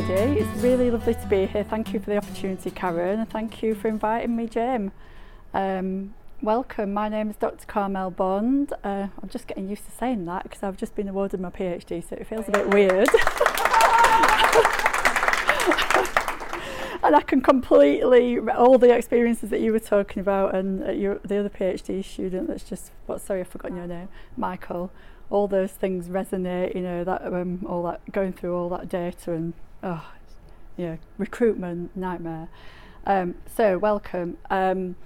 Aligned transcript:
everybody. 0.00 0.38
It's 0.40 0.62
really 0.62 0.90
lovely 0.92 1.14
to 1.14 1.26
be 1.26 1.46
here. 1.46 1.64
Thank 1.64 1.92
you 1.92 1.98
for 1.98 2.10
the 2.10 2.18
opportunity, 2.18 2.70
Karen, 2.70 3.18
and 3.18 3.28
thank 3.28 3.62
you 3.64 3.74
for 3.74 3.88
inviting 3.88 4.36
me, 4.36 4.46
Jim. 4.46 4.92
Um, 5.52 6.14
welcome. 6.40 6.94
My 6.94 7.08
name 7.08 7.30
is 7.30 7.34
Dr. 7.36 7.66
Carmel 7.66 8.12
Bond. 8.12 8.72
Uh, 8.84 9.08
I'm 9.20 9.28
just 9.28 9.48
getting 9.48 9.68
used 9.68 9.84
to 9.86 9.90
saying 9.90 10.24
that 10.26 10.44
because 10.44 10.62
I've 10.62 10.76
just 10.76 10.94
been 10.94 11.08
awarded 11.08 11.40
my 11.40 11.50
PhD, 11.50 12.08
so 12.08 12.14
it 12.14 12.28
feels 12.28 12.46
a 12.46 12.52
bit 12.52 12.68
weird. 12.72 13.08
and 13.08 13.08
I 17.16 17.20
can 17.26 17.40
completely 17.40 18.38
all 18.50 18.78
the 18.78 18.94
experiences 18.96 19.50
that 19.50 19.60
you 19.60 19.72
were 19.72 19.80
talking 19.80 20.20
about 20.20 20.54
and 20.54 20.84
uh, 20.84 20.92
your, 20.92 21.18
the 21.24 21.38
other 21.38 21.50
PhD 21.50 22.04
student 22.04 22.46
that's 22.46 22.62
just 22.64 22.92
what 23.06 23.20
sorry 23.20 23.40
I've 23.40 23.48
forgotten 23.48 23.76
your 23.76 23.86
name 23.86 24.08
Michael 24.36 24.90
all 25.30 25.46
those 25.46 25.70
things 25.70 26.08
resonate 26.08 26.74
you 26.74 26.80
know 26.80 27.04
that 27.04 27.24
um, 27.24 27.64
all 27.68 27.84
that 27.84 28.00
going 28.10 28.32
through 28.32 28.56
all 28.56 28.68
that 28.70 28.88
data 28.88 29.30
and 29.32 29.52
oh, 29.82 30.04
yeah, 30.76 30.96
recruitment 31.18 31.94
nightmare. 31.96 32.48
Um, 33.06 33.34
so, 33.54 33.78
welcome. 33.78 34.36
Um, 34.50 34.96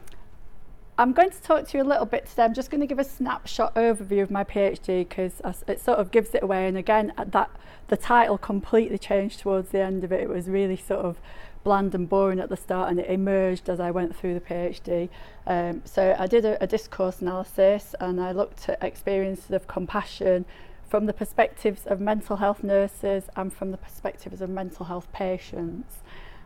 I'm 0.98 1.12
going 1.12 1.30
to 1.30 1.40
talk 1.42 1.66
to 1.68 1.78
you 1.78 1.84
a 1.84 1.86
little 1.86 2.04
bit 2.04 2.26
today. 2.26 2.44
I'm 2.44 2.54
just 2.54 2.70
going 2.70 2.80
to 2.80 2.86
give 2.86 2.98
a 2.98 3.04
snapshot 3.04 3.74
overview 3.74 4.22
of 4.22 4.30
my 4.30 4.44
PhD 4.44 5.00
because 5.08 5.40
it 5.66 5.80
sort 5.80 5.98
of 5.98 6.10
gives 6.10 6.34
it 6.34 6.42
away. 6.42 6.68
And 6.68 6.76
again, 6.76 7.12
uh, 7.16 7.24
that 7.28 7.50
the 7.88 7.96
title 7.96 8.38
completely 8.38 8.98
changed 8.98 9.40
towards 9.40 9.70
the 9.70 9.80
end 9.80 10.04
of 10.04 10.12
it. 10.12 10.20
It 10.20 10.28
was 10.28 10.48
really 10.48 10.76
sort 10.76 11.00
of 11.00 11.18
bland 11.64 11.94
and 11.94 12.08
boring 12.08 12.40
at 12.40 12.48
the 12.48 12.56
start, 12.56 12.90
and 12.90 13.00
it 13.00 13.08
emerged 13.08 13.68
as 13.70 13.80
I 13.80 13.90
went 13.90 14.14
through 14.16 14.34
the 14.34 14.40
PhD. 14.40 15.08
Um, 15.46 15.82
so 15.84 16.14
I 16.18 16.26
did 16.26 16.44
a, 16.44 16.62
a 16.62 16.66
discourse 16.66 17.20
analysis, 17.22 17.94
and 18.00 18.20
I 18.20 18.32
looked 18.32 18.68
at 18.68 18.82
experiences 18.82 19.50
of 19.52 19.66
compassion 19.66 20.44
from 20.92 21.06
the 21.06 21.14
perspectives 21.14 21.86
of 21.86 22.00
mental 22.02 22.36
health 22.36 22.62
nurses 22.62 23.24
and 23.34 23.50
from 23.50 23.70
the 23.70 23.78
perspectives 23.78 24.42
of 24.42 24.50
mental 24.50 24.84
health 24.84 25.10
patients. 25.10 26.00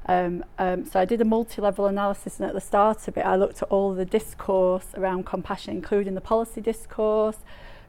Um, 0.09 0.45
um, 0.57 0.85
so 0.85 1.01
I 1.01 1.05
did 1.05 1.21
a 1.21 1.25
multi-level 1.25 1.85
analysis 1.87 2.39
and 2.39 2.49
at 2.49 2.55
the 2.55 2.61
start 2.61 3.09
of 3.09 3.17
it 3.19 3.23
I 3.27 3.35
looked 3.35 3.61
at 3.61 3.69
all 3.71 3.93
the 3.93 4.05
discourse 4.05 4.87
around 4.95 5.27
compassion 5.27 5.75
including 5.75 6.15
the 6.15 6.21
policy 6.21 6.61
discourse, 6.61 7.39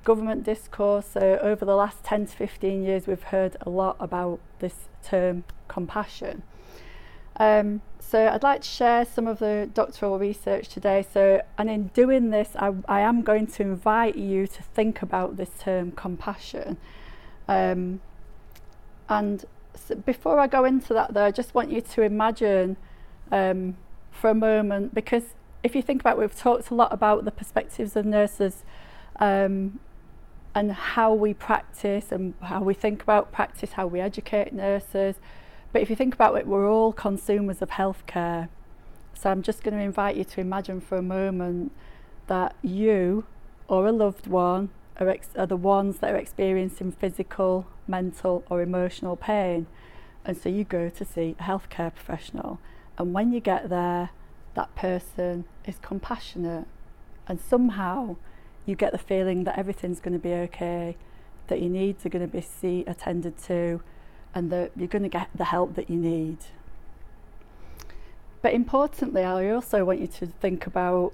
government 0.04 0.44
discourse. 0.46 1.06
So 1.14 1.38
over 1.44 1.64
the 1.64 1.76
last 1.76 2.04
10 2.04 2.26
to 2.26 2.36
15 2.36 2.84
years 2.84 3.06
we've 3.06 3.22
heard 3.22 3.56
a 3.62 3.70
lot 3.70 3.96
about 4.00 4.40
this 4.58 4.90
term 5.04 5.44
compassion. 5.68 6.42
Um, 7.40 7.82
so 8.00 8.28
I'd 8.30 8.42
like 8.44 8.62
to 8.62 8.68
share 8.68 9.06
some 9.06 9.28
of 9.28 9.40
the 9.40 9.70
doctoral 9.74 10.18
research 10.18 10.70
today. 10.70 11.06
So, 11.14 11.42
and 11.58 11.70
in 11.70 11.88
doing 11.88 12.30
this, 12.32 12.52
I, 12.56 12.74
I 12.88 13.02
am 13.02 13.22
going 13.22 13.48
to 13.48 13.64
invite 13.64 14.16
you 14.16 14.48
to 14.48 14.64
think 14.64 15.02
about 15.02 15.38
this 15.38 15.52
term 15.60 15.92
compassion. 15.92 16.78
Um, 17.48 18.02
and 19.10 19.46
so 19.76 19.96
before 19.96 20.40
I 20.40 20.48
go 20.48 20.66
into 20.66 20.94
that, 20.94 21.14
though, 21.14 21.26
I 21.26 21.32
just 21.32 21.54
want 21.54 21.70
you 21.72 21.82
to 21.82 22.02
imagine 22.02 22.78
um, 23.32 23.78
for 24.12 24.30
a 24.30 24.34
moment, 24.36 24.96
because 24.96 25.24
if 25.64 25.76
you 25.76 25.82
think 25.82 26.02
about 26.02 26.18
it, 26.18 26.20
we've 26.20 26.38
talked 26.38 26.70
a 26.72 26.76
lot 26.76 26.92
about 26.94 27.26
the 27.26 27.32
perspectives 27.32 27.96
of 27.96 28.06
nurses 28.06 28.64
um, 29.20 29.80
and 30.56 30.72
how 30.72 31.14
we 31.14 31.34
practice 31.34 32.12
and 32.12 32.34
how 32.42 32.62
we 32.64 32.74
think 32.74 33.04
about 33.04 33.32
practice, 33.32 33.74
how 33.74 33.86
we 33.86 34.00
educate 34.00 34.54
nurses, 34.54 35.18
But 35.73 35.82
if 35.82 35.90
you 35.90 35.96
think 35.96 36.14
about 36.16 36.38
it, 36.38 36.48
we're 36.48 36.70
all 36.72 36.94
consumers 36.94 37.62
of 37.62 37.70
healthcare. 37.72 38.50
So 39.14 39.30
I'm 39.30 39.42
just 39.42 39.64
going 39.64 39.76
to 39.78 39.84
invite 39.84 40.16
you 40.16 40.23
to 40.23 40.42
imagine 40.42 40.80
for 40.80 40.98
a 40.98 41.02
moment 41.02 41.72
that 42.28 42.55
you 42.61 43.26
or 43.67 43.88
a 43.88 43.92
loved 43.92 44.28
one 44.28 44.70
are, 45.00 45.10
ex- 45.10 45.36
are 45.38 45.45
the 45.48 45.58
ones 45.58 45.98
that 46.00 46.14
are 46.14 46.17
experiencing 46.17 46.92
physical, 46.92 47.66
mental, 47.88 48.44
or 48.50 48.61
emotional 48.61 49.16
pain. 49.16 49.67
And 50.23 50.38
so 50.38 50.50
you 50.50 50.64
go 50.64 50.89
to 50.89 51.05
see 51.05 51.36
a 51.39 51.44
healthcare 51.44 51.94
professional. 51.94 52.60
And 52.98 53.14
when 53.14 53.32
you 53.32 53.39
get 53.39 53.70
there, 53.70 54.11
that 54.55 54.73
person 54.76 55.45
is 55.66 55.78
compassionate. 55.82 56.66
And 57.28 57.39
somehow 57.42 58.16
you 58.66 58.76
get 58.76 58.92
the 58.92 58.98
feeling 58.98 59.44
that 59.44 59.58
everything's 59.58 59.99
going 59.99 60.14
to 60.14 60.20
be 60.20 60.34
okay, 60.34 60.95
that 61.48 61.61
your 61.61 61.70
needs 61.70 62.05
are 62.05 62.10
going 62.10 62.26
to 62.26 62.32
be 62.32 62.42
see, 62.42 62.84
attended 62.88 63.38
to, 63.44 63.82
and 64.37 64.52
that 64.52 64.71
you're 64.77 64.87
going 64.87 65.02
to 65.02 65.09
get 65.09 65.30
the 65.33 65.45
help 65.45 65.73
that 65.73 65.89
you 65.89 65.95
need. 65.95 66.37
But 68.43 68.53
importantly, 68.53 69.23
I 69.23 69.49
also 69.49 69.83
want 69.83 69.99
you 69.99 70.05
to 70.05 70.27
think 70.27 70.67
about 70.67 71.11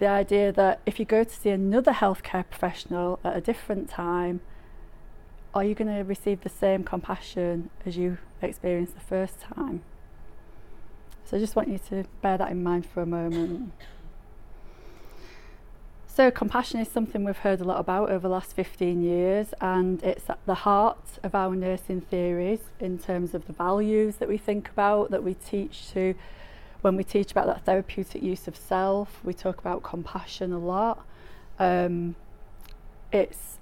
the 0.00 0.08
idea 0.08 0.50
that 0.50 0.80
if 0.84 0.98
you 0.98 1.04
go 1.04 1.22
to 1.22 1.30
see 1.30 1.50
another 1.50 1.92
healthcare 1.92 2.44
professional 2.50 3.20
at 3.22 3.36
a 3.36 3.40
different 3.40 3.88
time, 3.88 4.40
are 5.54 5.62
you 5.62 5.76
going 5.76 5.94
to 5.94 6.02
receive 6.02 6.40
the 6.40 6.48
same 6.48 6.82
compassion 6.82 7.70
as 7.86 7.96
you 7.96 8.18
experienced 8.42 8.94
the 8.94 9.00
first 9.00 9.40
time? 9.40 9.82
So 11.24 11.36
I 11.36 11.40
just 11.40 11.54
want 11.54 11.68
you 11.68 11.78
to 11.90 12.02
bear 12.20 12.36
that 12.36 12.50
in 12.50 12.64
mind 12.64 12.84
for 12.84 13.00
a 13.00 13.06
moment. 13.06 13.70
So 16.20 16.30
compassion 16.30 16.80
is 16.80 16.88
something 16.88 17.24
we've 17.24 17.38
heard 17.38 17.62
a 17.62 17.64
lot 17.64 17.80
about 17.80 18.10
over 18.10 18.18
the 18.28 18.34
last 18.34 18.54
15 18.54 19.00
years 19.00 19.54
and 19.58 20.02
it's 20.02 20.28
at 20.28 20.38
the 20.44 20.52
heart 20.54 20.98
of 21.22 21.34
our 21.34 21.56
nursing 21.56 22.02
theories 22.02 22.60
in 22.78 22.98
terms 22.98 23.32
of 23.32 23.46
the 23.46 23.54
values 23.54 24.16
that 24.16 24.28
we 24.28 24.36
think 24.36 24.68
about, 24.68 25.10
that 25.12 25.24
we 25.24 25.32
teach 25.32 25.90
to. 25.92 26.14
When 26.82 26.96
we 26.96 27.04
teach 27.04 27.32
about 27.32 27.46
that 27.46 27.64
therapeutic 27.64 28.22
use 28.22 28.46
of 28.46 28.54
self, 28.54 29.18
we 29.24 29.32
talk 29.32 29.56
about 29.60 29.82
compassion 29.82 30.52
a 30.52 30.58
lot. 30.58 31.06
Um, 31.58 32.16
it's 33.10 33.56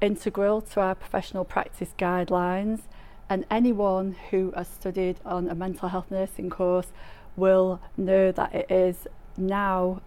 integral 0.00 0.62
to 0.62 0.80
our 0.80 0.96
professional 0.96 1.44
practice 1.44 1.94
guidelines 1.96 2.80
and 3.28 3.46
anyone 3.52 4.16
who 4.32 4.50
has 4.56 4.66
studied 4.66 5.20
on 5.24 5.46
a 5.48 5.54
mental 5.54 5.88
health 5.90 6.10
nursing 6.10 6.50
course 6.50 6.88
will 7.36 7.78
know 7.96 8.32
that 8.32 8.52
it 8.52 8.66
is 8.68 9.06
now 9.36 10.02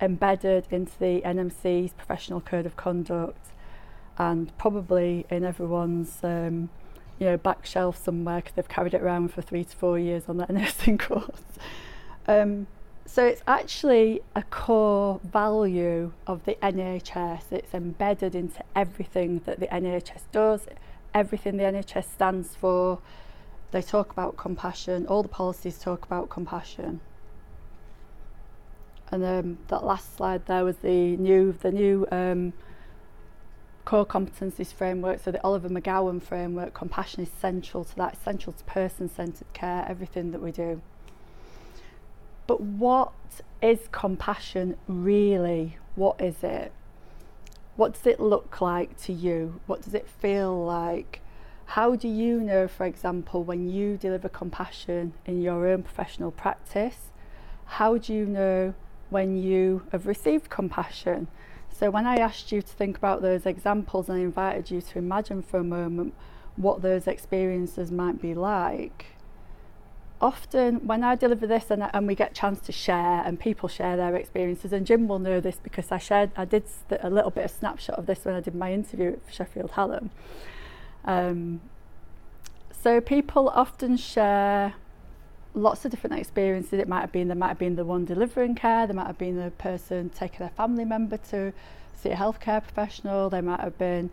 embedded 0.00 0.66
into 0.70 0.92
the 0.98 1.22
NMC's 1.22 1.92
professional 1.92 2.40
code 2.40 2.66
of 2.66 2.76
conduct 2.76 3.48
and 4.18 4.56
probably 4.58 5.26
in 5.30 5.44
everyone's 5.44 6.18
um, 6.22 6.68
you 7.18 7.26
know 7.26 7.36
back 7.36 7.64
shelf 7.64 7.96
somewhere 8.02 8.36
because 8.38 8.52
they've 8.54 8.68
carried 8.68 8.94
it 8.94 9.02
around 9.02 9.28
for 9.32 9.42
three 9.42 9.64
to 9.64 9.76
four 9.76 9.98
years 9.98 10.24
on 10.28 10.36
that 10.38 10.50
nursing 10.50 10.98
course. 10.98 11.42
Um, 12.28 12.66
so 13.06 13.24
it's 13.24 13.42
actually 13.46 14.20
a 14.34 14.42
core 14.42 15.20
value 15.22 16.12
of 16.26 16.44
the 16.44 16.56
NHS. 16.62 17.52
It's 17.52 17.72
embedded 17.72 18.34
into 18.34 18.62
everything 18.74 19.42
that 19.46 19.60
the 19.60 19.68
NHS 19.68 20.22
does, 20.32 20.66
everything 21.14 21.56
the 21.56 21.62
NHS 21.64 22.12
stands 22.12 22.56
for. 22.56 22.98
They 23.70 23.80
talk 23.80 24.10
about 24.12 24.36
compassion, 24.36 25.06
all 25.06 25.22
the 25.22 25.28
policies 25.28 25.78
talk 25.78 26.04
about 26.04 26.30
compassion. 26.30 27.00
And 29.12 29.24
um, 29.24 29.58
that 29.68 29.84
last 29.84 30.16
slide 30.16 30.46
there 30.46 30.64
was 30.64 30.76
the 30.78 31.16
new 31.16 31.52
the 31.52 31.70
new 31.70 32.06
um, 32.10 32.52
core 33.84 34.04
competencies 34.06 34.72
framework, 34.72 35.20
so 35.22 35.30
the 35.30 35.42
Oliver 35.44 35.68
McGowan 35.68 36.20
framework, 36.20 36.74
compassion 36.74 37.22
is 37.22 37.30
central 37.40 37.84
to 37.84 37.94
that, 37.96 38.20
central 38.24 38.52
to 38.52 38.64
person-centered 38.64 39.50
care, 39.52 39.86
everything 39.88 40.32
that 40.32 40.42
we 40.42 40.50
do. 40.50 40.82
But 42.48 42.60
what 42.60 43.12
is 43.62 43.78
compassion 43.92 44.76
really? 44.88 45.78
What 45.94 46.20
is 46.20 46.42
it? 46.42 46.72
What 47.76 47.94
does 47.94 48.06
it 48.06 48.18
look 48.18 48.60
like 48.60 48.98
to 49.02 49.12
you? 49.12 49.60
What 49.66 49.82
does 49.82 49.94
it 49.94 50.08
feel 50.08 50.64
like? 50.64 51.20
How 51.70 51.94
do 51.94 52.08
you 52.08 52.40
know, 52.40 52.66
for 52.66 52.86
example, 52.86 53.44
when 53.44 53.68
you 53.70 53.96
deliver 53.96 54.28
compassion 54.28 55.12
in 55.26 55.42
your 55.42 55.66
own 55.68 55.82
professional 55.84 56.32
practice? 56.32 57.12
How 57.66 57.98
do 57.98 58.12
you 58.12 58.26
know 58.26 58.74
when 59.10 59.36
you 59.36 59.82
have 59.92 60.06
received 60.06 60.50
compassion. 60.50 61.28
So 61.72 61.90
when 61.90 62.06
I 62.06 62.16
asked 62.16 62.52
you 62.52 62.62
to 62.62 62.66
think 62.68 62.96
about 62.96 63.22
those 63.22 63.44
examples 63.46 64.08
and 64.08 64.18
I 64.18 64.22
invited 64.22 64.70
you 64.70 64.80
to 64.80 64.98
imagine 64.98 65.42
for 65.42 65.58
a 65.58 65.64
moment 65.64 66.14
what 66.56 66.82
those 66.82 67.06
experiences 67.06 67.90
might 67.92 68.20
be 68.20 68.34
like, 68.34 69.06
often 70.20 70.76
when 70.86 71.04
I 71.04 71.14
deliver 71.14 71.46
this 71.46 71.70
and, 71.70 71.82
and 71.92 72.06
we 72.06 72.14
get 72.14 72.30
a 72.30 72.34
chance 72.34 72.60
to 72.60 72.72
share 72.72 73.22
and 73.24 73.38
people 73.38 73.68
share 73.68 73.98
their 73.98 74.16
experiences 74.16 74.72
and 74.72 74.86
Jim 74.86 75.06
will 75.06 75.18
know 75.18 75.40
this 75.40 75.56
because 75.62 75.92
I 75.92 75.98
shared 75.98 76.30
I 76.34 76.46
did 76.46 76.64
a 77.02 77.10
little 77.10 77.30
bit 77.30 77.44
of 77.44 77.50
snapshot 77.50 77.98
of 77.98 78.06
this 78.06 78.24
when 78.24 78.34
I 78.34 78.40
did 78.40 78.54
my 78.54 78.72
interview 78.72 79.12
at 79.28 79.34
Sheffield 79.34 79.72
Hallam. 79.72 80.10
Um, 81.04 81.60
so 82.72 83.02
people 83.02 83.50
often 83.50 83.98
share 83.98 84.72
lots 85.56 85.84
of 85.84 85.90
different 85.90 86.18
experiences. 86.18 86.74
It 86.78 86.86
might 86.86 87.00
have 87.00 87.10
been 87.10 87.26
there 87.28 87.36
might 87.36 87.48
have 87.48 87.58
been 87.58 87.74
the 87.76 87.84
one 87.84 88.04
delivering 88.04 88.54
care, 88.54 88.86
there 88.86 88.94
might 88.94 89.06
have 89.06 89.18
been 89.18 89.36
the 89.42 89.50
person 89.52 90.10
taking 90.10 90.44
a 90.46 90.50
family 90.50 90.84
member 90.84 91.16
to 91.30 91.52
see 92.00 92.10
a 92.10 92.14
healthcare 92.14 92.62
professional, 92.62 93.30
they 93.30 93.40
might 93.40 93.60
have 93.60 93.76
been 93.78 94.10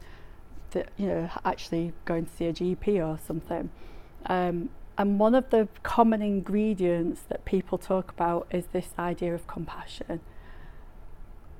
the, 0.72 0.86
you 0.98 1.06
know 1.08 1.30
actually 1.46 1.94
going 2.06 2.26
to 2.26 2.32
see 2.32 2.46
a 2.46 2.54
GP 2.54 3.06
or 3.06 3.20
something. 3.28 3.70
Um, 4.26 4.70
and 4.98 5.20
one 5.20 5.36
of 5.36 5.50
the 5.50 5.68
common 5.84 6.22
ingredients 6.22 7.22
that 7.28 7.46
people 7.46 7.78
talk 7.78 8.12
about 8.12 8.48
is 8.52 8.66
this 8.68 8.90
idea 8.98 9.34
of 9.36 9.46
compassion 9.48 10.22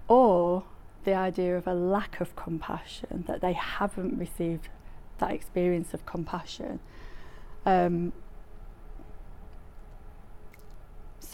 or 0.08 0.64
the 1.04 1.14
idea 1.14 1.58
of 1.58 1.68
a 1.68 1.74
lack 1.74 2.22
of 2.22 2.36
compassion 2.36 3.26
that 3.28 3.42
they 3.42 3.54
haven't 3.54 4.18
received 4.18 4.70
that 5.18 5.32
experience 5.32 5.94
of 5.96 6.06
compassion. 6.06 6.80
Um, 7.66 8.14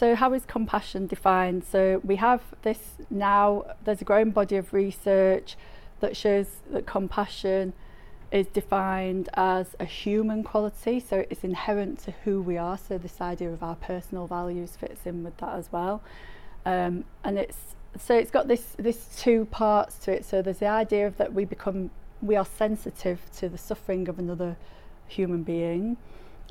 So 0.00 0.14
how 0.14 0.32
is 0.32 0.46
compassion 0.46 1.06
defined? 1.08 1.62
So 1.62 2.00
we 2.02 2.16
have 2.16 2.40
this 2.62 2.92
now, 3.10 3.66
there's 3.84 4.00
a 4.00 4.04
growing 4.04 4.30
body 4.30 4.56
of 4.56 4.72
research 4.72 5.58
that 6.00 6.16
shows 6.16 6.46
that 6.70 6.86
compassion 6.86 7.74
is 8.32 8.46
defined 8.46 9.28
as 9.34 9.76
a 9.78 9.84
human 9.84 10.42
quality, 10.42 11.00
so 11.00 11.26
it's 11.28 11.44
inherent 11.44 11.98
to 12.04 12.12
who 12.24 12.40
we 12.40 12.56
are. 12.56 12.78
So 12.78 12.96
this 12.96 13.20
idea 13.20 13.50
of 13.52 13.62
our 13.62 13.76
personal 13.76 14.26
values 14.26 14.74
fits 14.74 15.02
in 15.04 15.22
with 15.22 15.36
that 15.36 15.52
as 15.54 15.70
well. 15.70 16.00
Um, 16.64 17.04
and 17.22 17.36
it's 17.36 17.58
so 17.98 18.14
it's 18.16 18.30
got 18.30 18.48
this 18.48 18.72
this 18.78 19.20
two 19.20 19.44
parts 19.50 19.98
to 19.98 20.12
it. 20.12 20.24
So 20.24 20.40
there's 20.40 20.60
the 20.60 20.68
idea 20.68 21.06
of 21.08 21.18
that 21.18 21.34
we 21.34 21.44
become 21.44 21.90
we 22.22 22.36
are 22.36 22.46
sensitive 22.46 23.20
to 23.36 23.50
the 23.50 23.58
suffering 23.58 24.08
of 24.08 24.18
another 24.18 24.56
human 25.08 25.42
being. 25.42 25.98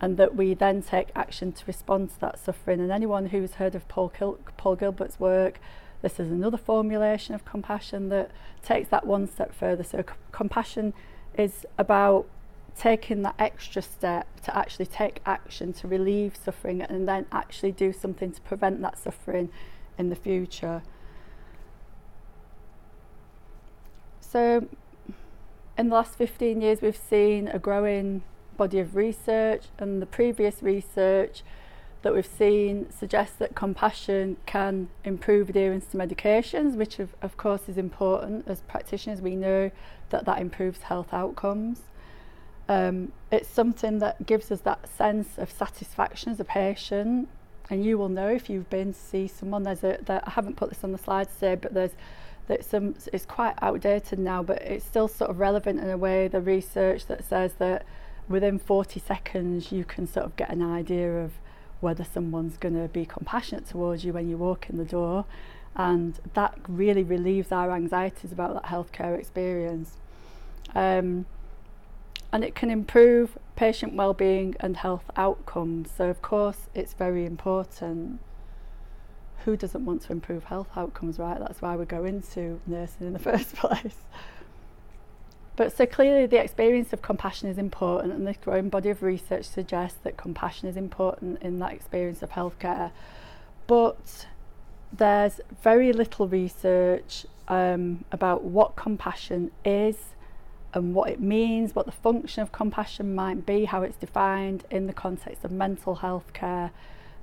and 0.01 0.18
that 0.18 0.36
we 0.36 0.54
then 0.54 0.81
take 0.81 1.10
action 1.16 1.51
to 1.51 1.63
respond 1.68 2.10
to 2.10 2.19
that 2.22 2.40
suffering. 2.40 2.80
And 2.80 2.90
anyone 2.92 3.28
who's 3.28 3.56
heard 3.56 3.75
of 3.75 3.88
Paul, 3.90 4.10
Paul 4.56 4.75
Gilbert's 4.75 5.19
work, 5.19 5.60
this 6.01 6.19
is 6.19 6.31
another 6.31 6.57
formulation 6.57 7.36
of 7.36 7.44
compassion 7.44 8.07
that 8.10 8.31
takes 8.63 8.88
that 8.90 9.06
one 9.06 9.28
step 9.28 9.54
further. 9.54 9.84
So, 9.84 10.00
c- 10.00 10.04
compassion 10.31 10.94
is 11.38 11.66
about 11.78 12.25
taking 12.78 13.24
that 13.24 13.36
extra 13.38 13.81
step 13.81 14.25
to 14.42 14.57
actually 14.57 14.86
take 14.86 15.19
action 15.25 15.74
to 15.74 15.88
relieve 15.88 16.38
suffering 16.38 16.81
and 16.81 17.06
then 17.06 17.25
actually 17.30 17.74
do 17.74 17.92
something 17.92 18.31
to 18.31 18.40
prevent 18.42 18.81
that 18.81 18.98
suffering 18.98 19.50
in 19.98 20.10
the 20.10 20.16
future. 20.16 20.81
So, 24.22 24.68
in 25.78 25.90
the 25.90 25.95
last 25.95 26.16
15 26.18 26.62
years, 26.62 26.81
we've 26.81 26.95
seen 26.95 27.50
a 27.50 27.60
growing 27.60 28.22
body 28.59 28.77
of 28.79 28.95
research 28.97 29.63
and 29.79 30.01
the 30.01 30.06
previous 30.06 30.61
research 30.61 31.41
that 32.01 32.13
we've 32.13 32.25
seen 32.44 32.91
suggests 32.91 33.38
that 33.38 33.56
compassion 33.56 34.35
can 34.45 34.89
improve 35.06 35.50
adherence 35.50 35.85
to 35.88 35.97
medications, 35.97 36.75
which 36.75 37.00
of, 37.00 37.09
of 37.21 37.35
course 37.38 37.63
is 37.67 37.77
important. 37.77 38.47
As 38.47 38.61
practitioners, 38.73 39.21
we 39.21 39.35
know 39.35 39.71
that 40.11 40.25
that 40.25 40.39
improves 40.39 40.79
health 40.91 41.13
outcomes. 41.13 41.79
Um, 42.67 43.13
it's 43.31 43.50
something 43.50 44.00
that 44.00 44.25
gives 44.25 44.51
us 44.51 44.61
that 44.61 44.81
sense 45.03 45.38
of 45.38 45.50
satisfaction 45.51 46.33
as 46.33 46.39
a 46.39 46.45
patient. 46.45 47.27
And 47.69 47.85
you 47.85 47.97
will 47.97 48.09
know 48.19 48.27
if 48.29 48.50
you've 48.50 48.69
been 48.69 48.94
to 48.94 49.00
see 49.11 49.27
someone. 49.27 49.63
There's 49.63 49.83
a, 49.83 49.94
I 50.29 50.31
haven't 50.31 50.56
put 50.57 50.69
this 50.69 50.83
on 50.83 50.91
the 50.91 50.97
slides 50.97 51.33
today, 51.35 51.56
but 51.56 51.73
there's 51.73 51.95
that 52.47 52.65
some 52.65 52.95
it's 53.13 53.25
quite 53.25 53.56
outdated 53.61 54.19
now, 54.19 54.41
but 54.41 54.61
it's 54.61 54.85
still 54.85 55.07
sort 55.07 55.29
of 55.31 55.39
relevant 55.39 55.79
in 55.79 55.89
a 55.89 55.97
way. 55.97 56.27
The 56.27 56.41
research 56.41 57.06
that 57.07 57.23
says 57.25 57.53
that 57.65 57.85
within 58.30 58.60
40 58.60 59.00
seconds, 59.00 59.72
you 59.72 59.84
can 59.84 60.08
sort 60.08 60.28
of 60.28 60.36
get 60.38 60.50
an 60.52 60.62
idea 60.62 61.12
of 61.20 61.31
whether 61.81 62.04
someone's 62.06 62.58
going 62.58 62.76
to 62.76 62.88
be 62.88 63.06
compassionate 63.06 63.66
towards 63.68 64.06
you 64.06 64.14
when 64.14 64.30
you 64.30 64.38
walk 64.38 64.70
in 64.70 64.78
the 64.78 64.86
door. 64.86 65.26
And 65.76 66.20
that 66.36 66.56
really 66.68 67.04
relieves 67.04 67.52
our 67.52 67.72
anxieties 67.72 68.31
about 68.31 68.54
that 68.54 68.66
healthcare 68.66 69.18
experience. 69.18 69.94
Um, 70.76 71.26
and 72.31 72.44
it 72.44 72.54
can 72.54 72.70
improve 72.70 73.38
patient 73.56 73.96
well-being 73.96 74.56
and 74.60 74.78
health 74.78 75.06
outcomes. 75.16 75.90
So 75.98 76.10
of 76.10 76.22
course, 76.22 76.68
it's 76.76 76.94
very 76.94 77.26
important. 77.26 78.20
Who 79.46 79.58
doesn't 79.58 79.86
want 79.86 80.04
to 80.04 80.12
improve 80.12 80.44
health 80.46 80.68
outcomes, 80.76 81.18
right? 81.18 81.40
That's 81.40 81.62
why 81.62 81.76
we 81.76 81.86
go 81.86 82.04
into 82.06 82.60
nursing 82.68 83.08
in 83.08 83.14
the 83.14 83.20
first 83.20 83.56
place. 83.56 83.96
But 85.59 85.73
so 85.75 85.85
clearly 85.85 86.25
the 86.25 86.41
experience 86.41 86.94
of 86.94 87.01
compassion 87.01 87.50
is 87.50 87.57
important 87.57 88.13
and 88.13 88.25
the 88.25 88.33
growing 88.33 88.69
body 88.69 88.88
of 88.91 89.03
research 89.03 89.44
suggests 89.44 90.00
that 90.06 90.15
compassion 90.15 90.69
is 90.69 90.77
important 90.77 91.41
in 91.41 91.59
that 91.59 91.73
experience 91.73 92.23
of 92.23 92.29
healthcare. 92.29 92.91
But 93.67 94.25
there's 94.94 95.41
very 95.61 95.91
little 95.91 96.29
research 96.29 97.25
um, 97.50 98.06
about 98.09 98.45
what 98.45 98.77
compassion 98.77 99.51
is 99.65 99.97
and 100.73 100.95
what 100.95 101.09
it 101.09 101.19
means, 101.19 101.75
what 101.75 101.85
the 101.85 101.91
function 101.91 102.41
of 102.41 102.53
compassion 102.53 103.13
might 103.13 103.45
be, 103.45 103.65
how 103.65 103.81
it's 103.83 103.97
defined 103.97 104.63
in 104.71 104.88
the 104.88 104.94
context 104.94 105.44
of 105.44 105.51
mental 105.51 105.95
health 105.95 106.31
care. 106.31 106.71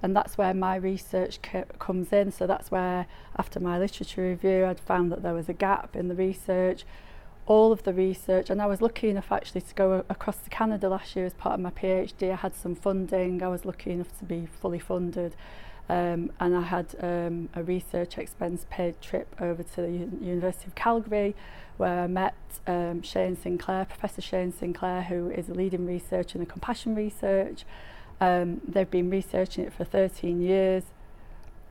And 0.03 0.15
that's 0.15 0.37
where 0.37 0.53
my 0.53 0.77
research 0.77 1.39
comes 1.79 2.13
in. 2.13 2.33
So 2.33 2.47
that's 2.47 2.71
where, 2.71 3.07
after 3.39 3.61
my 3.61 3.79
literature 3.79 4.29
review, 4.29 4.67
I'd 4.67 4.79
found 4.81 5.11
that 5.13 5.23
there 5.23 5.33
was 5.33 5.49
a 5.49 5.55
gap 5.55 5.97
in 5.97 6.09
the 6.09 6.15
research 6.15 6.85
all 7.47 7.71
of 7.71 7.85
the 7.85 7.95
research 7.95 8.51
and 8.51 8.61
I 8.61 8.67
was 8.67 8.83
lucky 8.83 9.09
enough 9.09 9.31
actually 9.31 9.61
to 9.63 9.75
go 9.75 10.05
across 10.09 10.39
to 10.39 10.51
Canada 10.51 10.89
last 10.89 11.15
year 11.15 11.27
as 11.27 11.33
part 11.35 11.55
of 11.55 11.61
my 11.61 11.71
PhD. 11.71 12.33
I 12.33 12.37
had 12.37 12.55
some 12.57 12.75
funding, 12.75 13.43
I 13.43 13.49
was 13.49 13.65
lucky 13.65 13.93
enough 13.93 14.17
to 14.19 14.25
be 14.25 14.49
fully 14.61 14.81
funded 14.81 15.37
um, 15.89 16.33
and 16.41 16.57
I 16.57 16.63
had 16.63 16.97
um, 17.01 17.49
a 17.55 17.63
research 17.63 18.19
expense 18.19 18.67
paid 18.69 19.01
trip 19.01 19.35
over 19.41 19.63
to 19.63 19.77
the 19.83 19.87
U 19.93 20.19
University 20.21 20.67
of 20.67 20.75
Calgary 20.75 21.37
where 21.77 22.01
I 22.03 22.07
met 22.09 22.35
um, 22.67 23.03
Shane 23.03 23.37
Sinclair, 23.37 23.85
Professor 23.85 24.21
Shane 24.21 24.53
Sinclair 24.53 25.05
who 25.05 25.31
is 25.31 25.49
a 25.49 25.55
leading 25.55 25.87
researcher 25.87 26.39
in 26.39 26.45
the 26.45 26.51
compassion 26.51 26.97
research. 26.97 27.65
Um, 28.21 28.61
they've 28.67 28.91
been 28.91 29.09
researching 29.09 29.65
it 29.65 29.73
for 29.73 29.85
13 29.85 30.41
years 30.43 30.83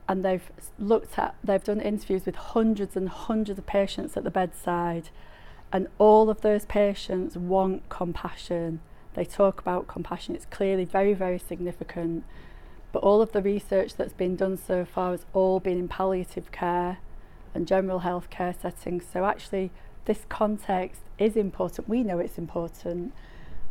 and 0.08 0.24
they've 0.24 0.50
looked 0.78 1.18
at, 1.18 1.34
they've 1.44 1.64
done 1.64 1.80
interviews 1.82 2.24
with 2.24 2.36
hundreds 2.36 2.96
and 2.96 3.10
hundreds 3.10 3.58
of 3.58 3.66
patients 3.66 4.16
at 4.16 4.24
the 4.24 4.30
bedside 4.30 5.10
And 5.72 5.88
all 5.98 6.30
of 6.30 6.42
those 6.42 6.64
patients 6.66 7.36
want 7.36 7.88
compassion. 7.88 8.80
They 9.14 9.24
talk 9.24 9.60
about 9.60 9.88
compassion. 9.88 10.34
It's 10.34 10.46
clearly 10.46 10.84
very, 10.84 11.12
very 11.14 11.38
significant. 11.38 12.24
But 12.92 13.02
all 13.02 13.20
of 13.20 13.32
the 13.32 13.42
research 13.42 13.94
that's 13.96 14.12
been 14.12 14.36
done 14.36 14.56
so 14.56 14.84
far 14.84 15.10
has 15.10 15.26
all 15.32 15.60
been 15.60 15.78
in 15.78 15.88
palliative 15.88 16.52
care 16.52 16.98
and 17.54 17.66
general 17.66 18.00
health 18.00 18.30
care 18.30 18.54
settings. 18.58 19.04
So 19.12 19.24
actually, 19.24 19.70
this 20.04 20.24
context 20.28 21.02
is 21.18 21.36
important. 21.36 21.88
We 21.88 22.04
know 22.04 22.18
it's 22.18 22.38
important. 22.38 23.12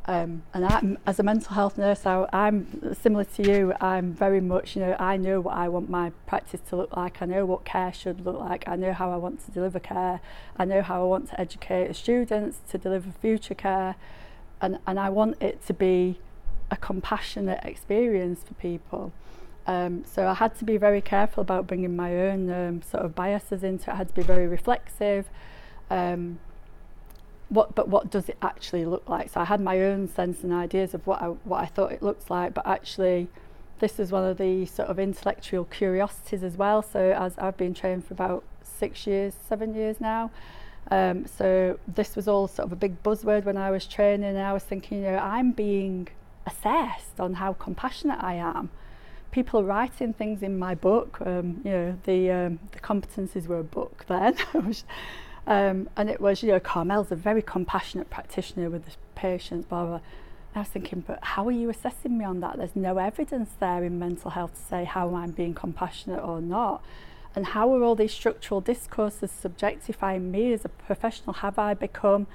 Um, 0.08 0.44
and 0.54 0.66
I'm, 0.66 0.98
as 1.08 1.20
a 1.20 1.24
mental 1.24 1.54
health 1.56 1.80
nurse, 1.80 2.06
I, 2.06 2.28
I'm 2.32 2.94
similar 2.94 3.24
to 3.24 3.44
you. 3.52 3.74
I'm 3.82 4.14
very 4.14 4.40
much, 4.40 4.76
you 4.76 4.82
know, 4.84 4.96
I 5.00 5.18
know 5.18 5.42
what 5.42 5.56
I 5.58 5.68
want 5.68 5.90
my 5.90 6.12
practice 6.28 6.62
to 6.70 6.76
look 6.76 6.96
like. 6.96 7.22
I 7.22 7.26
know 7.26 7.44
what 7.46 7.66
care 7.66 7.92
should 7.92 8.24
look 8.24 8.40
like. 8.40 8.68
I 8.68 8.76
know 8.76 8.94
how 8.94 9.12
I 9.12 9.16
want 9.16 9.44
to 9.46 9.52
deliver 9.52 9.80
care. 9.80 10.20
I 10.58 10.66
know 10.66 10.84
how 10.84 11.02
I 11.02 11.06
want 11.06 11.30
to 11.30 11.42
educate 11.42 11.96
students 11.96 12.60
to 12.70 12.78
deliver 12.78 13.12
future 13.20 13.56
care. 13.56 13.96
And, 14.62 14.78
and 14.86 15.00
I 15.00 15.10
want 15.10 15.42
it 15.42 15.66
to 15.68 15.74
be 15.74 16.20
a 16.70 16.78
compassionate 16.78 17.64
experience 17.64 18.42
for 18.48 18.54
people. 18.56 19.12
Um, 19.68 20.06
so 20.06 20.28
I 20.28 20.36
had 20.36 20.56
to 20.60 20.66
be 20.66 20.78
very 20.78 21.02
careful 21.02 21.42
about 21.42 21.66
bringing 21.66 21.96
my 21.96 22.16
own 22.16 22.52
um, 22.52 22.82
sort 22.84 23.04
of 23.04 23.16
biases 23.16 23.64
into 23.64 23.90
it. 23.90 23.94
I 23.94 23.98
had 23.98 24.10
to 24.10 24.14
be 24.14 24.22
very 24.22 24.46
reflexive. 24.46 25.26
Um, 25.90 26.38
what 27.50 27.76
but 27.76 27.88
what 27.88 28.10
does 28.10 28.28
it 28.30 28.38
actually 28.42 28.86
look 28.86 29.08
like 29.08 29.30
so 29.30 29.40
i 29.40 29.44
had 29.46 29.62
my 29.62 29.80
own 29.80 30.08
sense 30.08 30.44
and 30.44 30.52
ideas 30.52 30.94
of 30.94 31.06
what 31.06 31.22
i 31.22 31.28
what 31.28 31.62
i 31.62 31.66
thought 31.66 31.92
it 31.92 32.02
looked 32.02 32.30
like 32.30 32.54
but 32.54 32.66
actually 32.66 33.28
this 33.80 34.00
is 34.00 34.12
one 34.12 34.24
of 34.24 34.38
the 34.38 34.66
sort 34.66 34.88
of 34.88 34.98
intellectual 34.98 35.66
curiosities 35.66 36.44
as 36.44 36.58
well 36.58 36.82
so 36.82 37.12
as 37.16 37.38
i've 37.38 37.58
been 37.58 37.74
trained 37.74 38.04
for 38.06 38.14
about 38.14 38.44
6 38.64 39.06
years 39.08 39.34
7 39.48 39.76
years 39.76 40.02
now 40.02 40.32
um 40.90 41.26
so 41.28 41.78
this 41.88 42.16
was 42.16 42.28
all 42.28 42.48
sort 42.48 42.66
of 42.68 42.72
a 42.72 42.76
big 42.76 43.02
buzzword 43.04 43.44
when 43.44 43.58
i 43.58 43.70
was 43.70 43.86
training 43.86 44.28
and 44.28 44.38
i 44.40 44.52
was 44.54 44.64
thinking 44.64 45.00
you 45.00 45.12
know 45.12 45.18
i'm 45.18 45.52
being 45.52 46.08
assessed 46.48 47.20
on 47.20 47.36
how 47.36 47.54
compassionate 47.54 48.22
i 48.24 48.34
am 48.34 48.70
people 49.32 49.60
are 49.60 49.64
writing 49.64 50.14
things 50.14 50.42
in 50.42 50.58
my 50.58 50.74
book 50.74 51.18
um 51.26 51.62
you 51.64 51.72
know 51.72 52.00
the 52.06 52.32
um 52.32 52.60
the 52.72 52.80
competencies 52.80 53.46
were 53.48 53.60
a 53.60 53.64
book 53.64 54.06
then 54.08 54.36
Um, 55.48 55.90
and 55.96 56.10
it 56.10 56.20
was, 56.20 56.42
you 56.42 56.50
know, 56.50 56.60
Carmel's 56.60 57.12
a 57.12 57.16
very 57.16 57.42
compassionate 57.42 58.10
practitioner 58.10 58.70
with 58.70 58.86
the 58.86 58.92
patients, 59.14 59.66
blah, 59.66 59.86
blah. 59.86 59.96
And 59.96 60.02
I 60.56 60.60
was 60.60 60.70
thinking, 60.70 61.04
but 61.06 61.20
how 61.24 61.48
are 61.48 61.52
you 61.52 61.70
assessing 61.70 62.18
me 62.18 62.26
on 62.26 62.40
that? 62.40 62.58
There's 62.58 62.76
no 62.76 62.98
evidence 62.98 63.52
there 63.60 63.84
in 63.84 64.00
mental 64.00 64.32
health 64.32 64.56
to 64.56 64.62
say 64.62 64.86
how 64.86 65.14
I'm 65.14 65.32
being 65.32 65.54
compassionate 65.54 66.24
or 66.24 66.42
not. 66.42 66.84
And 67.36 67.48
how 67.48 67.72
are 67.76 67.84
all 67.84 67.96
these 67.96 68.14
structural 68.14 68.62
discourses 68.62 69.32
subjectifying 69.32 70.32
me 70.32 70.54
as 70.54 70.64
a 70.66 70.70
professional? 70.70 71.34
Have 71.34 71.60
I 71.60 71.74
become 71.74 72.28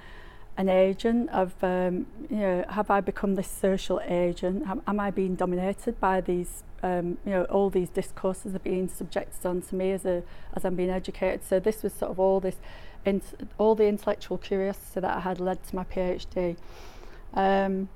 an 0.56 0.68
agent 0.68 1.30
of, 1.30 1.54
um, 1.64 2.06
you 2.28 2.36
know, 2.36 2.64
have 2.68 2.90
I 2.90 3.00
become 3.00 3.34
this 3.34 3.48
social 3.48 4.00
agent? 4.04 4.68
Am, 4.68 4.82
am 4.86 5.00
I 5.00 5.10
being 5.10 5.34
dominated 5.36 5.98
by 6.00 6.20
these, 6.20 6.64
um, 6.82 7.16
you 7.24 7.32
know, 7.32 7.44
all 7.44 7.70
these 7.70 7.88
discourses 7.88 8.54
are 8.54 8.58
being 8.58 8.88
subjected 8.88 9.46
onto 9.46 9.74
me 9.74 9.92
as, 9.92 10.04
a, 10.04 10.22
as 10.54 10.66
I'm 10.66 10.74
being 10.76 10.90
educated? 10.90 11.42
So 11.48 11.58
this 11.58 11.82
was 11.82 11.94
sort 11.94 12.10
of 12.10 12.20
all 12.20 12.38
this 12.40 12.56
in, 13.04 13.22
all 13.58 13.74
the 13.74 13.86
intellectual 13.86 14.38
curiosity 14.38 15.00
that 15.00 15.16
I 15.16 15.20
had 15.20 15.40
led 15.40 15.62
to 15.68 15.76
my 15.76 15.84
PhD. 15.84 16.56
Um, 17.34 17.88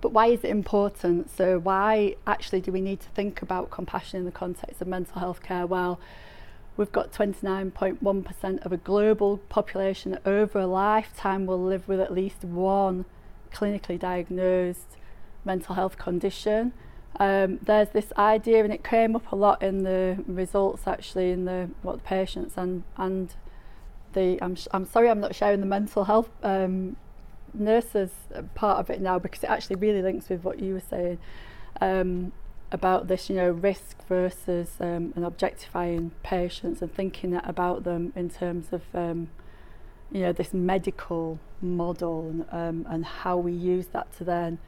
but 0.00 0.12
why 0.12 0.28
is 0.28 0.44
it 0.44 0.48
important? 0.50 1.30
So 1.36 1.58
why 1.58 2.16
actually 2.26 2.62
do 2.62 2.72
we 2.72 2.80
need 2.80 3.00
to 3.00 3.08
think 3.10 3.42
about 3.42 3.70
compassion 3.70 4.20
in 4.20 4.24
the 4.24 4.32
context 4.32 4.80
of 4.80 4.88
mental 4.88 5.18
health 5.20 5.42
care? 5.42 5.66
Well, 5.66 6.00
we've 6.76 6.90
got 6.92 7.12
29.1% 7.12 8.64
of 8.64 8.72
a 8.72 8.76
global 8.78 9.38
population 9.50 10.18
over 10.24 10.58
a 10.60 10.66
lifetime 10.66 11.44
will 11.44 11.62
live 11.62 11.86
with 11.86 12.00
at 12.00 12.12
least 12.14 12.44
one 12.44 13.04
clinically 13.52 13.98
diagnosed 13.98 14.96
mental 15.44 15.74
health 15.74 15.98
condition 15.98 16.72
um, 17.18 17.58
there's 17.62 17.88
this 17.90 18.12
idea, 18.16 18.62
and 18.62 18.72
it 18.72 18.84
came 18.84 19.16
up 19.16 19.32
a 19.32 19.36
lot 19.36 19.62
in 19.62 19.82
the 19.82 20.22
results 20.26 20.86
actually, 20.86 21.30
in 21.30 21.44
the 21.44 21.68
what 21.82 21.96
the 21.96 22.02
patients 22.02 22.54
and 22.56 22.84
and 22.96 23.34
the 24.12 24.38
I'm 24.42 24.56
I'm 24.72 24.84
sorry 24.84 25.08
I'm 25.08 25.20
not 25.20 25.34
sharing 25.34 25.60
the 25.60 25.66
mental 25.66 26.04
health 26.04 26.30
um, 26.42 26.96
nurses 27.52 28.10
part 28.54 28.78
of 28.78 28.90
it 28.90 29.00
now 29.00 29.18
because 29.18 29.42
it 29.42 29.50
actually 29.50 29.76
really 29.76 30.02
links 30.02 30.28
with 30.28 30.44
what 30.44 30.60
you 30.60 30.74
were 30.74 30.80
saying 30.88 31.18
um, 31.80 32.32
about 32.70 33.08
this, 33.08 33.28
you 33.28 33.36
know, 33.36 33.50
risk 33.50 33.96
versus 34.08 34.76
um, 34.80 35.12
an 35.16 35.24
objectifying 35.24 36.12
patients 36.22 36.80
and 36.80 36.94
thinking 36.94 37.32
that 37.32 37.48
about 37.48 37.82
them 37.82 38.12
in 38.14 38.30
terms 38.30 38.66
of 38.72 38.82
um, 38.94 39.28
you 40.12 40.22
know 40.22 40.32
this 40.32 40.54
medical 40.54 41.38
model 41.60 42.28
and, 42.28 42.46
um, 42.50 42.86
and 42.92 43.04
how 43.04 43.36
we 43.36 43.52
use 43.52 43.88
that 43.88 44.16
to 44.16 44.24
then 44.24 44.58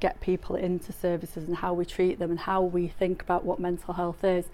get 0.00 0.20
people 0.20 0.56
into 0.56 0.92
services 0.92 1.48
and 1.48 1.56
how 1.58 1.72
we 1.72 1.84
treat 1.84 2.18
them 2.18 2.30
and 2.30 2.40
how 2.40 2.60
we 2.62 2.88
think 2.88 3.22
about 3.22 3.44
what 3.44 3.58
mental 3.58 3.94
health 3.94 4.24
is. 4.24 4.46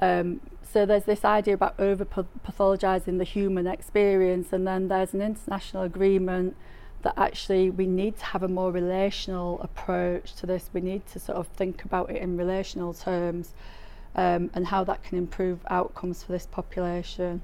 Um, 0.00 0.40
so 0.62 0.86
there's 0.86 1.04
this 1.04 1.24
idea 1.24 1.54
about 1.54 1.74
over 1.78 2.04
pathologising 2.04 3.18
the 3.18 3.24
human 3.24 3.66
experience, 3.66 4.52
and 4.52 4.66
then 4.66 4.88
there's 4.88 5.14
an 5.14 5.20
international 5.22 5.82
agreement 5.82 6.56
that 7.02 7.14
actually 7.16 7.70
we 7.70 7.86
need 7.86 8.18
to 8.18 8.24
have 8.26 8.42
a 8.42 8.48
more 8.48 8.70
relational 8.70 9.60
approach 9.62 10.34
to 10.34 10.46
this. 10.46 10.68
We 10.72 10.80
need 10.80 11.06
to 11.08 11.18
sort 11.20 11.38
of 11.38 11.48
think 11.48 11.84
about 11.84 12.10
it 12.10 12.16
in 12.16 12.36
relational 12.36 12.92
terms 12.92 13.54
um, 14.14 14.50
and 14.54 14.66
how 14.66 14.84
that 14.84 15.02
can 15.04 15.16
improve 15.16 15.60
outcomes 15.68 16.22
for 16.22 16.32
this 16.32 16.46
population. 16.46 17.42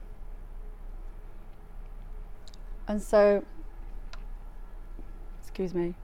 And 2.86 3.00
so, 3.00 3.42
excuse 5.40 5.72
me. 5.74 5.94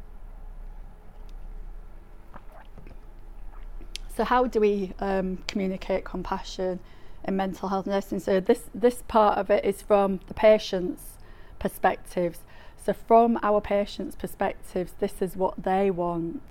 So 4.16 4.24
how 4.24 4.46
do 4.46 4.60
we 4.60 4.92
um, 4.98 5.38
communicate 5.46 6.04
compassion 6.04 6.80
in 7.24 7.36
mental 7.36 7.68
health 7.68 7.86
nursing? 7.86 8.18
So 8.20 8.40
this, 8.40 8.64
this 8.74 9.02
part 9.08 9.38
of 9.38 9.50
it 9.50 9.64
is 9.64 9.82
from 9.82 10.20
the 10.26 10.34
patient's 10.34 11.02
perspectives. 11.58 12.40
So 12.84 12.92
from 12.92 13.38
our 13.42 13.60
patients' 13.60 14.16
perspectives, 14.16 14.92
this 14.98 15.20
is 15.20 15.36
what 15.36 15.62
they 15.62 15.90
want. 15.90 16.42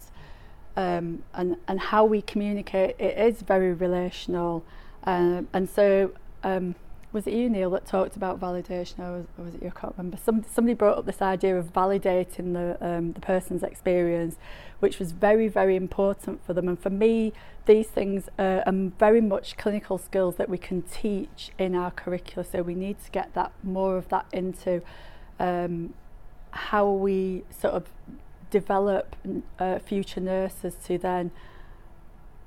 Um, 0.78 1.24
and, 1.34 1.58
and 1.68 1.80
how 1.80 2.06
we 2.06 2.22
communicate, 2.22 2.96
it 2.98 3.18
is 3.18 3.42
very 3.42 3.74
relational. 3.74 4.64
Um, 5.04 5.48
and 5.52 5.70
so 5.70 6.12
um, 6.44 6.76
was 7.12 7.26
it 7.26 7.34
you, 7.34 7.50
Neil, 7.50 7.72
that 7.72 7.86
talked 7.88 8.16
about 8.16 8.40
validation, 8.40 9.00
or 9.00 9.12
was, 9.14 9.26
or 9.38 9.46
was 9.46 9.56
it 9.56 9.62
you? 9.64 9.70
I 9.76 9.80
can't 9.80 9.94
remember. 9.98 10.18
Some, 10.18 10.44
somebody 10.50 10.76
brought 10.76 10.98
up 10.98 11.06
this 11.06 11.22
idea 11.22 11.58
of 11.58 11.74
validating 11.74 12.54
the, 12.54 12.78
um, 12.86 13.14
the 13.14 13.20
person's 13.20 13.64
experience, 13.64 14.36
which 14.80 15.00
was 15.00 15.12
very, 15.12 15.48
very 15.48 15.76
important 15.76 16.46
for 16.46 16.54
them. 16.54 16.68
And 16.68 16.80
for 16.80 16.92
me, 16.92 17.34
these 17.66 17.88
things 17.88 18.30
are 18.38 18.64
are 18.66 18.72
very 19.00 19.22
much 19.22 19.58
clinical 19.58 19.98
skills 19.98 20.36
that 20.36 20.50
we 20.50 20.58
can 20.58 20.84
teach 20.84 21.52
in 21.58 21.74
our 21.76 21.92
curricula. 21.92 22.44
So 22.44 22.62
we 22.62 22.76
need 22.76 23.04
to 23.04 23.10
get 23.12 23.34
that 23.34 23.52
more 23.64 23.98
of 23.98 24.10
that 24.10 24.26
into 24.32 24.82
um, 25.40 25.94
how 26.52 26.90
we 26.92 27.44
sort 27.50 27.74
of 27.74 27.86
develop 28.52 29.16
uh, 29.58 29.80
future 29.80 30.22
nurses 30.22 30.76
to 30.86 30.98
then 30.98 31.32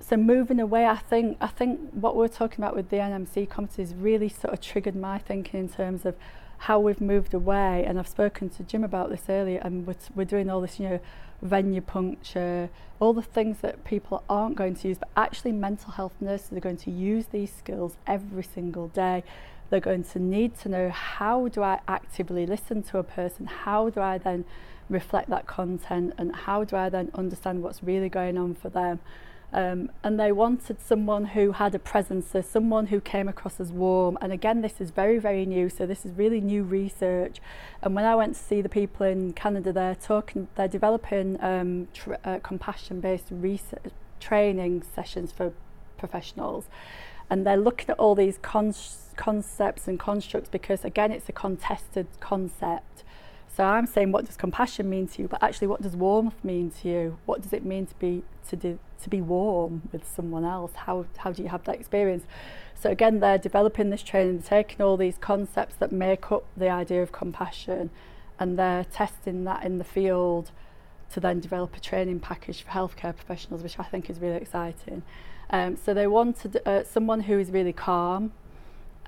so 0.03 0.17
moving 0.17 0.59
away, 0.61 0.87
I 0.87 0.97
think 0.97 1.37
I 1.41 1.47
think 1.47 1.91
what 1.93 2.17
we're 2.17 2.27
talking 2.29 2.63
about 2.63 2.75
with 2.75 2.91
the 2.91 2.97
NMC 2.97 3.49
committee 3.49 3.83
has 3.83 3.95
really 3.95 4.29
sort 4.29 4.53
of 4.53 4.61
triggered 4.61 4.97
my 4.97 5.19
thinking 5.19 5.61
in 5.61 5.69
terms 5.69 6.05
of 6.05 6.17
how 6.59 6.79
we've 6.81 7.01
moved 7.01 7.35
away. 7.35 7.85
And 7.87 7.99
I've 8.01 8.09
spoken 8.09 8.51
to 8.51 8.63
Jim 8.65 8.83
about 8.83 9.11
this 9.11 9.23
earlier, 9.29 9.61
and 9.63 9.87
we're, 9.87 9.95
we're 10.15 10.25
doing 10.25 10.51
all 10.51 10.61
this, 10.61 10.81
you 10.81 10.89
know, 10.89 11.01
venue 11.41 11.81
puncture, 11.81 12.69
all 12.99 13.13
the 13.13 13.23
things 13.23 13.59
that 13.61 13.85
people 13.85 14.25
aren't 14.29 14.57
going 14.57 14.75
to 14.77 14.89
use, 14.89 14.99
but 14.99 15.09
actually 15.17 15.53
mental 15.53 15.93
health 15.93 16.15
nurses 16.21 16.53
are 16.53 16.61
going 16.61 16.77
to 16.79 16.91
use 16.91 17.27
these 17.27 17.53
skills 17.53 17.97
every 18.07 18.43
single 18.45 18.89
day. 18.89 19.23
They're 19.71 19.81
going 19.81 20.05
to 20.05 20.19
need 20.19 20.59
to 20.61 20.69
know 20.69 20.91
how 20.91 21.47
do 21.49 21.63
I 21.63 21.81
actively 21.89 22.45
listen 22.45 22.83
to 22.85 22.99
a 22.99 23.03
person? 23.05 23.47
How 23.47 23.89
do 23.89 24.01
I 24.01 24.19
then 24.19 24.45
reflect 24.91 25.31
that 25.31 25.47
content? 25.47 26.13
And 26.19 26.35
how 26.35 26.65
do 26.65 26.75
I 26.77 26.89
then 26.89 27.11
understand 27.15 27.63
what's 27.63 27.83
really 27.85 28.09
going 28.09 28.37
on 28.37 28.55
for 28.55 28.69
them? 28.69 28.99
um, 29.53 29.91
and 30.03 30.19
they 30.19 30.33
wanted 30.33 30.81
someone 30.81 31.27
who 31.27 31.53
had 31.53 31.75
a 31.75 31.79
presence, 31.79 32.29
so 32.33 32.41
someone 32.41 32.87
who 32.87 33.01
came 33.01 33.29
across 33.29 33.61
as 33.61 33.71
warm. 33.71 34.17
And 34.23 34.33
again, 34.33 34.63
this 34.63 34.81
is 34.81 34.91
very, 34.91 35.19
very 35.19 35.45
new, 35.45 35.69
so 35.69 35.85
this 35.85 36.07
is 36.07 36.13
really 36.13 36.41
new 36.41 36.63
research. 36.63 37.37
And 37.83 37.95
when 37.95 38.07
I 38.07 38.15
went 38.17 38.35
to 38.37 38.43
see 38.43 38.63
the 38.63 38.71
people 38.71 39.05
in 39.05 39.35
Canada, 39.35 39.71
they're 39.73 39.95
talking, 39.95 40.49
they're 40.57 40.69
developing 40.69 41.37
um, 41.43 41.89
uh, 42.25 42.39
compassion-based 42.43 43.27
research 43.31 43.93
training 44.21 44.85
sessions 44.95 45.33
for 45.33 45.53
professionals, 45.99 46.67
and 47.29 47.47
they're 47.47 47.57
looking 47.57 47.91
at 47.91 47.99
all 47.99 48.15
these 48.15 48.39
con- 48.39 48.75
concepts 49.17 49.87
and 49.87 50.01
constructs 50.01 50.49
because 50.49 50.85
again, 50.85 51.13
it's 51.13 51.29
a 51.29 51.33
contested 51.33 52.07
concept. 52.21 53.05
So 53.55 53.65
I'm 53.65 53.87
saying, 53.87 54.13
what 54.13 54.25
does 54.25 54.37
compassion 54.37 54.89
mean 54.89 55.07
to 55.09 55.23
you? 55.23 55.29
But 55.29 55.43
actually, 55.43 55.67
what 55.67 55.83
does 55.83 55.95
warmth 55.95 56.43
mean 56.43 56.71
to 56.81 56.89
you? 56.89 57.19
What 57.27 57.43
does 57.43 57.53
it 57.53 57.65
mean 57.65 57.85
to 57.87 57.95
be 57.97 58.23
to 58.49 58.57
do, 58.57 58.79
to 59.03 59.11
be 59.11 59.21
warm 59.21 59.83
with 59.93 60.09
someone 60.09 60.45
else? 60.45 60.73
How 60.75 61.05
how 61.19 61.33
do 61.33 61.43
you 61.43 61.49
have 61.51 61.63
that 61.65 61.75
experience? 61.75 62.25
So 62.75 62.91
again, 62.91 63.21
they're 63.21 63.39
developing 63.39 63.91
this 63.91 64.03
training, 64.03 64.43
taking 64.43 64.81
all 64.81 64.97
these 64.97 65.19
concepts 65.19 65.75
that 65.77 65.93
make 65.93 66.33
up 66.33 66.45
the 66.57 66.71
idea 66.71 67.03
of 67.03 67.13
compassion, 67.13 67.91
and 68.39 68.59
they're 68.59 68.85
testing 68.85 69.45
that 69.45 69.65
in 69.65 69.77
the 69.77 69.85
field 69.85 70.51
to 71.13 71.21
then 71.21 71.39
develop 71.39 71.77
a 71.77 71.81
training 71.81 72.21
package 72.21 72.63
for 72.63 72.71
healthcare 72.71 73.15
professionals, 73.15 73.63
which 73.63 73.79
I 73.79 73.83
think 73.85 74.09
is 74.09 74.19
really 74.19 74.37
exciting. 74.39 75.03
Um, 75.51 75.77
so 75.77 75.93
they 75.93 76.07
wanted 76.07 76.63
uh, 76.67 76.85
someone 76.85 77.21
who 77.21 77.39
is 77.39 77.51
really 77.51 77.75
calm, 77.75 78.33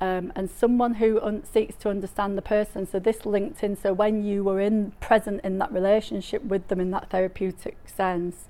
um, 0.01 0.33
and 0.35 0.51
someone 0.51 0.95
who 0.95 1.21
un- 1.21 1.45
seeks 1.45 1.77
to 1.77 1.89
understand 1.91 2.37
the 2.37 2.43
person. 2.43 2.87
So 2.87 2.99
this 2.99 3.25
linked 3.25 3.63
in. 3.63 3.77
So 3.77 3.93
when 3.93 4.25
you 4.25 4.43
were 4.43 4.61
in 4.61 4.93
present 5.01 5.41
in 5.45 5.59
that 5.59 5.73
relationship 5.73 6.43
with 6.45 6.69
them 6.69 6.81
in 6.81 6.91
that 6.91 7.11
therapeutic 7.11 7.77
sense, 7.87 8.49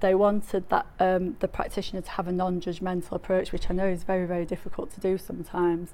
they 0.00 0.14
wanted 0.14 0.68
that 0.68 0.86
um, 1.00 1.36
the 1.40 1.48
practitioner 1.48 2.00
to 2.02 2.10
have 2.10 2.28
a 2.28 2.32
non-judgmental 2.32 3.12
approach, 3.12 3.50
which 3.52 3.68
I 3.68 3.74
know 3.74 3.86
is 3.86 4.04
very 4.04 4.26
very 4.26 4.44
difficult 4.46 4.92
to 4.94 5.00
do 5.00 5.18
sometimes. 5.18 5.90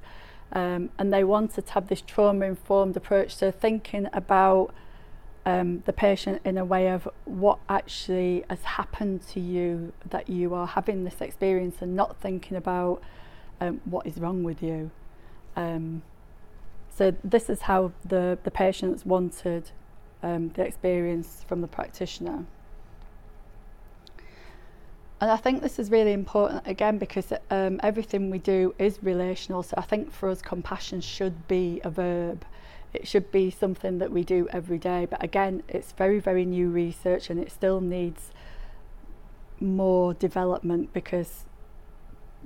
Um, 0.52 0.90
and 0.98 1.12
they 1.12 1.24
wanted 1.24 1.66
to 1.66 1.72
have 1.72 1.88
this 1.88 2.02
trauma-informed 2.02 2.96
approach 2.96 3.32
to 3.34 3.38
so 3.38 3.50
thinking 3.50 4.08
about 4.12 4.74
um, 5.46 5.82
the 5.86 5.92
patient 5.92 6.42
in 6.44 6.58
a 6.58 6.64
way 6.64 6.88
of 6.88 7.08
what 7.24 7.58
actually 7.68 8.44
has 8.48 8.62
happened 8.62 9.26
to 9.28 9.40
you 9.40 9.92
that 10.08 10.28
you 10.28 10.52
are 10.54 10.66
having 10.66 11.04
this 11.04 11.22
experience, 11.22 11.76
and 11.80 11.96
not 11.96 12.20
thinking 12.20 12.58
about 12.58 13.02
um, 13.68 13.80
what 13.84 14.06
is 14.06 14.18
wrong 14.18 14.42
with 14.42 14.62
you? 14.62 14.90
Um, 15.56 16.02
so 16.96 17.14
this 17.24 17.48
is 17.50 17.62
how 17.62 17.92
the, 18.04 18.38
the 18.44 18.50
patients 18.50 19.04
wanted 19.04 19.70
um, 20.22 20.50
the 20.50 20.62
experience 20.62 21.44
from 21.46 21.60
the 21.60 21.66
practitioner. 21.68 22.44
And 25.20 25.30
I 25.30 25.36
think 25.36 25.62
this 25.62 25.78
is 25.78 25.90
really 25.90 26.12
important 26.12 26.66
again 26.66 26.98
because 26.98 27.32
um, 27.50 27.80
everything 27.82 28.30
we 28.30 28.38
do 28.38 28.74
is 28.78 28.98
relational. 29.02 29.62
So 29.62 29.74
I 29.78 29.82
think 29.82 30.12
for 30.12 30.28
us, 30.28 30.42
compassion 30.42 31.00
should 31.00 31.48
be 31.48 31.80
a 31.84 31.90
verb. 31.90 32.44
It 32.92 33.08
should 33.08 33.30
be 33.32 33.50
something 33.50 33.98
that 33.98 34.10
we 34.12 34.22
do 34.22 34.48
every 34.52 34.78
day. 34.78 35.06
But 35.06 35.22
again, 35.22 35.62
it's 35.68 35.92
very, 35.92 36.18
very 36.20 36.44
new 36.44 36.68
research 36.68 37.30
and 37.30 37.40
it 37.40 37.50
still 37.50 37.80
needs 37.80 38.30
more 39.60 40.14
development 40.14 40.92
because 40.92 41.46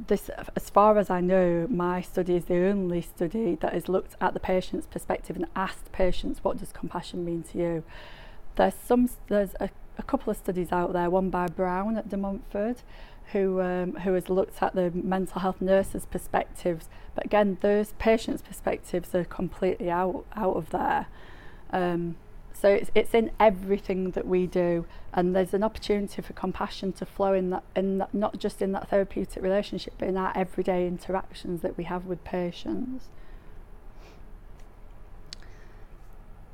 this, 0.07 0.31
as 0.55 0.71
far 0.71 0.97
as 0.99 1.11
I 1.11 1.21
know, 1.21 1.67
my 1.69 2.01
study 2.01 2.37
is 2.37 2.45
the 2.45 2.59
only 2.67 3.03
study 3.03 3.57
that 3.61 3.73
has 3.73 3.89
looked 3.89 4.15
at 4.21 4.33
the 4.35 4.41
patient's 4.41 4.87
perspective 4.87 5.37
and 5.37 5.47
asked 5.57 5.91
patients, 5.93 6.41
what 6.45 6.59
does 6.59 6.73
compassion 6.73 7.25
mean 7.25 7.43
to 7.53 7.59
you? 7.59 7.83
There's, 8.57 8.75
some, 8.75 9.11
there's 9.29 9.55
a, 9.61 9.71
a 9.99 10.03
couple 10.03 10.31
of 10.31 10.37
studies 10.37 10.71
out 10.73 10.93
there, 10.93 11.11
one 11.11 11.31
by 11.31 11.49
Brown 11.49 11.97
at 11.99 12.09
De 12.09 12.17
Montfort, 12.17 12.83
who, 13.33 13.61
um, 13.61 13.95
who 13.97 14.15
has 14.15 14.29
looked 14.31 14.63
at 14.63 14.75
the 14.75 14.91
mental 14.93 15.41
health 15.41 15.61
nurses' 15.61 16.07
perspectives. 16.11 16.89
But 17.15 17.27
again, 17.27 17.59
those 17.61 17.93
patients' 17.99 18.43
perspectives 18.43 19.15
are 19.15 19.25
completely 19.25 19.91
out, 19.91 20.25
out 20.37 20.57
of 20.57 20.71
there. 20.71 21.07
Um, 21.73 22.17
So 22.61 22.69
it's, 22.69 22.91
it's 22.93 23.15
in 23.15 23.31
everything 23.39 24.11
that 24.13 24.27
we 24.27 24.49
do, 24.49 24.85
and 25.15 25.35
there's 25.35 25.55
an 25.55 25.63
opportunity 25.63 26.21
for 26.21 26.33
compassion 26.33 26.93
to 26.95 27.07
flow 27.07 27.33
in 27.33 27.51
that, 27.51 27.63
in 27.77 27.99
that, 27.99 28.13
not 28.13 28.41
just 28.41 28.61
in 28.61 28.73
that 28.73 28.89
therapeutic 28.89 29.41
relationship, 29.45 29.93
but 29.97 30.09
in 30.09 30.17
our 30.17 30.33
everyday 30.37 30.87
interactions 30.89 31.61
that 31.63 31.79
we 31.79 31.85
have 31.85 32.07
with 32.07 32.25
patients. 32.25 33.11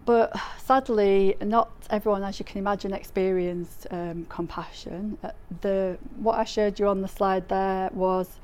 But 0.04 0.38
sadly, 0.58 1.36
not 1.40 1.72
everyone, 1.88 2.22
as 2.22 2.38
you 2.38 2.44
can 2.44 2.58
imagine, 2.58 2.92
experienced 2.92 3.86
um, 3.90 4.26
compassion. 4.28 5.16
Uh, 5.24 5.30
the, 5.62 5.96
what 6.18 6.38
I 6.38 6.44
showed 6.44 6.78
you 6.78 6.86
on 6.88 7.00
the 7.00 7.08
slide 7.08 7.48
there 7.48 7.88
was 7.94 8.40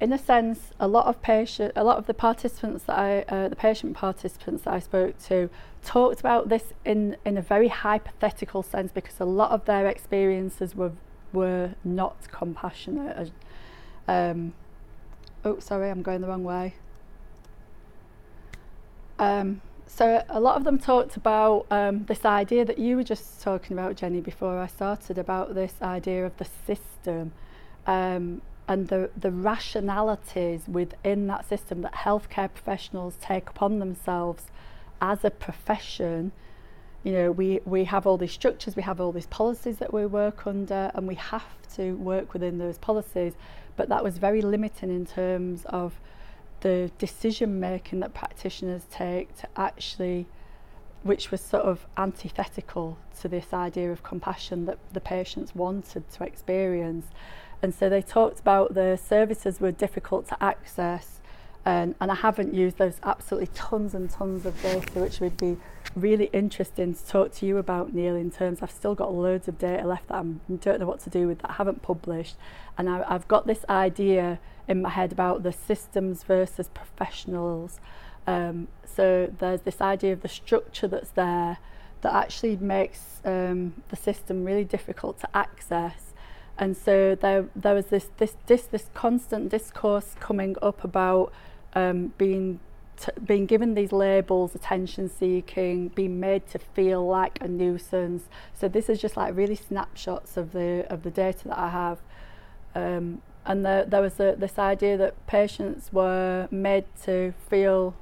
in 0.00 0.12
a 0.12 0.18
sense, 0.18 0.70
a 0.78 0.86
lot 0.86 1.06
of 1.06 1.20
patient, 1.22 1.72
a 1.74 1.82
lot 1.82 1.98
of 1.98 2.06
the 2.06 2.14
participants 2.14 2.84
that 2.84 2.96
I, 2.96 3.20
uh, 3.22 3.48
the 3.48 3.56
patient 3.56 3.96
participants 3.96 4.62
that 4.62 4.74
I 4.74 4.78
spoke 4.78 5.20
to, 5.24 5.50
talked 5.84 6.20
about 6.20 6.48
this 6.48 6.66
in 6.84 7.16
in 7.24 7.36
a 7.38 7.42
very 7.42 7.68
hypothetical 7.68 8.62
sense 8.62 8.92
because 8.92 9.18
a 9.20 9.24
lot 9.24 9.50
of 9.52 9.64
their 9.64 9.86
experiences 9.86 10.74
were 10.76 10.92
were 11.32 11.74
not 11.84 12.16
compassionate. 12.30 13.32
Um, 14.06 14.52
oh, 15.44 15.58
sorry, 15.58 15.90
I'm 15.90 16.02
going 16.02 16.20
the 16.20 16.28
wrong 16.28 16.44
way. 16.44 16.74
Um, 19.18 19.60
so 19.86 20.24
a 20.28 20.38
lot 20.38 20.56
of 20.56 20.62
them 20.64 20.78
talked 20.78 21.16
about 21.16 21.66
um, 21.72 22.04
this 22.04 22.24
idea 22.24 22.64
that 22.64 22.78
you 22.78 22.94
were 22.96 23.02
just 23.02 23.42
talking 23.42 23.76
about, 23.76 23.96
Jenny, 23.96 24.20
before 24.20 24.60
I 24.60 24.66
started 24.68 25.18
about 25.18 25.54
this 25.54 25.74
idea 25.82 26.24
of 26.24 26.36
the 26.36 26.46
system. 26.66 27.32
Um, 27.86 28.42
and 28.68 28.88
the, 28.88 29.10
the 29.16 29.30
rationalities 29.32 30.64
within 30.68 31.26
that 31.26 31.48
system 31.48 31.80
that 31.80 31.94
healthcare 31.94 32.52
professionals 32.52 33.16
take 33.20 33.48
upon 33.48 33.78
themselves 33.78 34.44
as 35.00 35.24
a 35.24 35.30
profession. 35.30 36.30
You 37.02 37.12
know, 37.12 37.32
we, 37.32 37.60
we 37.64 37.84
have 37.84 38.06
all 38.06 38.18
these 38.18 38.32
structures, 38.32 38.76
we 38.76 38.82
have 38.82 39.00
all 39.00 39.10
these 39.10 39.26
policies 39.28 39.78
that 39.78 39.92
we 39.94 40.04
work 40.04 40.46
under, 40.46 40.92
and 40.94 41.08
we 41.08 41.14
have 41.14 41.44
to 41.76 41.92
work 41.94 42.34
within 42.34 42.58
those 42.58 42.76
policies. 42.76 43.32
But 43.76 43.88
that 43.88 44.04
was 44.04 44.18
very 44.18 44.42
limiting 44.42 44.90
in 44.90 45.06
terms 45.06 45.64
of 45.70 45.98
the 46.60 46.90
decision 46.98 47.58
making 47.60 48.00
that 48.00 48.12
practitioners 48.12 48.82
take 48.90 49.34
to 49.38 49.48
actually 49.56 50.26
which 51.02 51.30
was 51.30 51.40
sort 51.40 51.62
of 51.64 51.86
antithetical 51.96 52.98
to 53.20 53.28
this 53.28 53.52
idea 53.52 53.90
of 53.90 54.02
compassion 54.02 54.64
that 54.66 54.78
the 54.92 55.00
patients 55.00 55.54
wanted 55.54 56.08
to 56.10 56.24
experience. 56.24 57.06
And 57.62 57.74
so 57.74 57.88
they 57.88 58.02
talked 58.02 58.40
about 58.40 58.74
the 58.74 58.96
services 58.96 59.60
were 59.60 59.72
difficult 59.72 60.28
to 60.28 60.42
access, 60.42 61.20
And, 61.64 61.92
um, 61.94 61.96
and 62.00 62.10
I 62.12 62.14
haven't 62.14 62.54
used 62.54 62.78
those 62.78 62.98
absolutely 63.02 63.48
tons 63.54 63.94
and 63.94 64.08
tons 64.08 64.46
of 64.46 64.60
data, 64.62 64.98
which 65.00 65.20
would 65.20 65.36
be 65.36 65.56
really 65.96 66.30
interesting 66.32 66.94
to 66.94 67.06
talk 67.06 67.32
to 67.34 67.46
you 67.46 67.58
about, 67.58 67.92
Neil, 67.92 68.14
in 68.16 68.30
terms 68.30 68.62
I've 68.62 68.70
still 68.70 68.94
got 68.94 69.12
loads 69.12 69.48
of 69.48 69.58
data 69.58 69.86
left 69.86 70.08
that 70.08 70.14
I 70.14 70.22
don't 70.56 70.80
know 70.80 70.86
what 70.86 71.00
to 71.00 71.10
do 71.10 71.26
with 71.26 71.40
that 71.40 71.50
I 71.50 71.54
haven't 71.54 71.82
published. 71.82 72.36
And 72.76 72.88
I, 72.88 73.04
I've 73.08 73.28
got 73.28 73.46
this 73.46 73.64
idea 73.68 74.38
in 74.68 74.82
my 74.82 74.90
head 74.90 75.12
about 75.12 75.42
the 75.42 75.52
systems 75.52 76.24
versus 76.24 76.68
professionals. 76.68 77.80
Um, 78.28 78.68
so 78.84 79.32
there's 79.38 79.62
this 79.62 79.80
idea 79.80 80.12
of 80.12 80.20
the 80.20 80.28
structure 80.28 80.86
that's 80.86 81.08
there 81.12 81.56
that 82.02 82.14
actually 82.14 82.56
makes 82.58 83.22
um, 83.24 83.72
the 83.88 83.96
system 83.96 84.44
really 84.44 84.64
difficult 84.64 85.18
to 85.20 85.28
access. 85.34 86.12
And 86.58 86.76
so 86.76 87.14
there, 87.14 87.46
there 87.56 87.72
was 87.74 87.86
this, 87.86 88.10
this, 88.18 88.36
this, 88.44 88.64
this 88.64 88.90
constant 88.92 89.48
discourse 89.48 90.14
coming 90.20 90.56
up 90.60 90.84
about 90.84 91.32
um, 91.72 92.12
being 92.18 92.60
being 93.24 93.46
given 93.46 93.74
these 93.74 93.92
labels, 93.92 94.56
attention 94.56 95.08
seeking, 95.08 95.86
being 95.86 96.18
made 96.18 96.48
to 96.48 96.58
feel 96.58 97.06
like 97.06 97.38
a 97.40 97.46
nuisance. 97.46 98.24
So 98.54 98.66
this 98.66 98.88
is 98.88 99.00
just 99.00 99.16
like 99.16 99.36
really 99.36 99.54
snapshots 99.54 100.36
of 100.36 100.50
the 100.50 100.84
of 100.90 101.04
the 101.04 101.10
data 101.12 101.46
that 101.46 101.56
I 101.56 101.68
have. 101.68 101.98
Um, 102.74 103.22
and 103.46 103.64
there, 103.64 103.84
there 103.84 104.02
was 104.02 104.18
a, 104.18 104.34
this 104.36 104.58
idea 104.58 104.96
that 104.96 105.26
patients 105.28 105.92
were 105.92 106.48
made 106.50 106.86
to 107.04 107.32
feel 107.48 107.94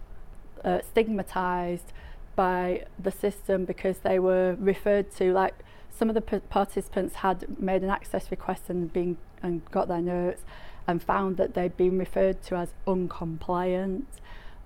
uh, 0.65 0.81
stigmatized 0.83 1.93
by 2.35 2.85
the 2.99 3.11
system 3.11 3.65
because 3.65 3.99
they 3.99 4.19
were 4.19 4.57
referred 4.61 5.11
to 5.17 5.33
like 5.33 5.55
some 5.97 6.09
of 6.11 6.15
the 6.15 6.21
participants 6.21 7.17
had 7.17 7.59
made 7.59 7.83
an 7.83 7.89
access 7.89 8.30
request 8.30 8.65
and 8.69 8.93
being 8.93 9.17
and 9.43 9.65
got 9.71 9.89
their 9.89 10.00
notes 10.02 10.43
and 10.87 11.02
found 11.02 11.37
that 11.39 11.54
they'd 11.54 11.76
been 11.76 11.99
referred 11.99 12.43
to 12.43 12.54
as 12.54 12.71
uncompliant 12.87 14.04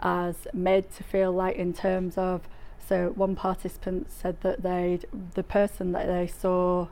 as 0.01 0.47
made 0.53 0.91
to 0.93 1.05
feel 1.05 1.31
like 1.31 1.57
in 1.57 1.73
terms 1.73 2.19
of 2.19 2.43
so 2.89 3.11
one 3.15 3.37
participant 3.37 4.11
said 4.11 4.41
that 4.41 4.63
they 4.63 4.99
the 5.35 5.43
person 5.43 5.93
that 5.93 6.07
they 6.09 6.27
saw 6.27 6.89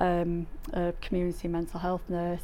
um, 0.00 0.46
a 0.74 0.92
community 1.00 1.48
mental 1.48 1.80
health 1.80 2.02
nurse 2.08 2.42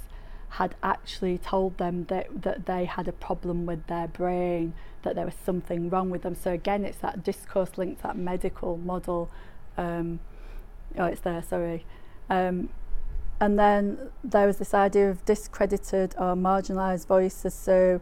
had 0.58 0.74
actually 0.84 1.36
told 1.36 1.76
them 1.78 2.04
that, 2.04 2.28
that 2.42 2.66
they 2.66 2.84
had 2.84 3.08
a 3.08 3.12
problem 3.12 3.66
with 3.66 3.84
their 3.88 4.06
brain, 4.06 4.72
that 5.02 5.16
there 5.16 5.24
was 5.24 5.34
something 5.44 5.90
wrong 5.90 6.10
with 6.10 6.22
them. 6.22 6.36
So 6.36 6.52
again, 6.52 6.84
it's 6.84 6.98
that 6.98 7.24
discourse 7.24 7.70
linked, 7.76 8.04
that 8.04 8.16
medical 8.16 8.76
model. 8.76 9.28
Um, 9.76 10.20
oh, 10.96 11.06
it's 11.06 11.22
there, 11.22 11.42
sorry. 11.42 11.84
Um, 12.30 12.68
and 13.40 13.58
then 13.58 13.98
there 14.22 14.46
was 14.46 14.58
this 14.58 14.72
idea 14.74 15.10
of 15.10 15.24
discredited 15.24 16.14
or 16.18 16.36
marginalized 16.36 17.08
voices. 17.08 17.52
So 17.52 18.00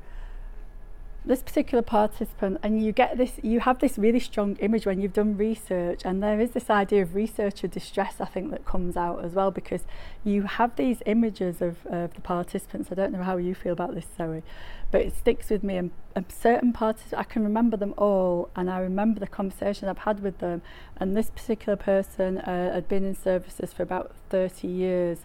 this 1.25 1.41
particular 1.43 1.83
participant 1.83 2.59
and 2.65 2.83
you 2.85 2.91
get 2.91 3.17
this 3.17 3.35
you 3.43 3.61
have 3.61 3.79
this 3.79 3.97
really 3.97 4.19
strong 4.19 4.57
image 4.57 4.85
when 4.87 5.01
you've 5.01 5.13
done 5.13 5.37
research 5.37 6.03
and 6.05 6.21
there 6.21 6.41
is 6.41 6.51
this 6.51 6.69
idea 6.69 7.01
of 7.03 7.15
researcher 7.15 7.69
distress 7.69 8.17
I 8.21 8.25
think 8.25 8.51
that 8.51 8.65
comes 8.65 8.97
out 8.97 9.25
as 9.25 9.33
well 9.33 9.51
because 9.53 9.83
you 10.25 10.43
have 10.43 10.75
these 10.77 11.01
images 11.07 11.63
of, 11.63 11.85
of 11.87 12.15
the 12.15 12.21
participants 12.21 12.89
I 12.91 12.97
don't 12.97 13.13
know 13.13 13.23
how 13.23 13.37
you 13.37 13.55
feel 13.55 13.73
about 13.73 13.95
this 13.95 14.07
Zoe 14.17 14.43
but 14.91 15.03
it 15.03 15.17
sticks 15.17 15.49
with 15.49 15.63
me 15.63 15.77
and, 15.77 15.91
and 16.17 16.27
certain 16.31 16.73
participants 16.73 17.15
I 17.17 17.23
can 17.23 17.45
remember 17.45 17.77
them 17.77 17.95
all 17.97 18.51
and 18.57 18.69
I 18.69 18.81
remember 18.81 19.21
the 19.21 19.27
conversation 19.29 19.89
I've 19.89 19.99
had 19.99 20.21
with 20.21 20.39
them 20.39 20.61
and 20.97 21.17
this 21.17 21.31
particular 21.31 21.77
person 21.77 22.39
uh, 22.39 22.75
had 22.75 22.89
been 22.89 23.05
in 23.05 23.15
services 23.15 23.73
for 23.73 23.85
about 23.85 24.13
30 24.31 24.67
years 24.67 25.19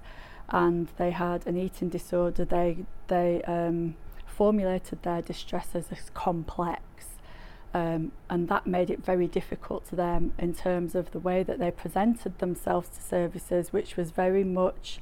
and 0.49 0.89
they 0.97 1.12
had 1.12 1.45
an 1.47 1.57
eating 1.57 1.89
disorder 1.89 2.45
they 2.45 2.77
they 3.07 3.41
um 3.47 3.95
formulated 4.38 5.02
their 5.02 5.21
distress 5.21 5.69
as 5.73 5.88
complex. 6.13 6.82
Um, 7.73 8.12
and 8.30 8.47
that 8.50 8.65
made 8.67 8.89
it 8.89 9.04
very 9.04 9.28
difficult 9.28 9.86
to 9.89 9.95
them 9.95 10.32
in 10.38 10.54
terms 10.54 10.95
of 10.95 11.12
the 11.12 11.19
way 11.19 11.41
that 11.43 11.58
they 11.60 11.71
presented 11.71 12.38
themselves 12.38 12.88
to 12.89 13.02
services, 13.02 13.73
which 13.73 13.97
was 13.97 14.12
very 14.12 14.43
much 14.43 15.00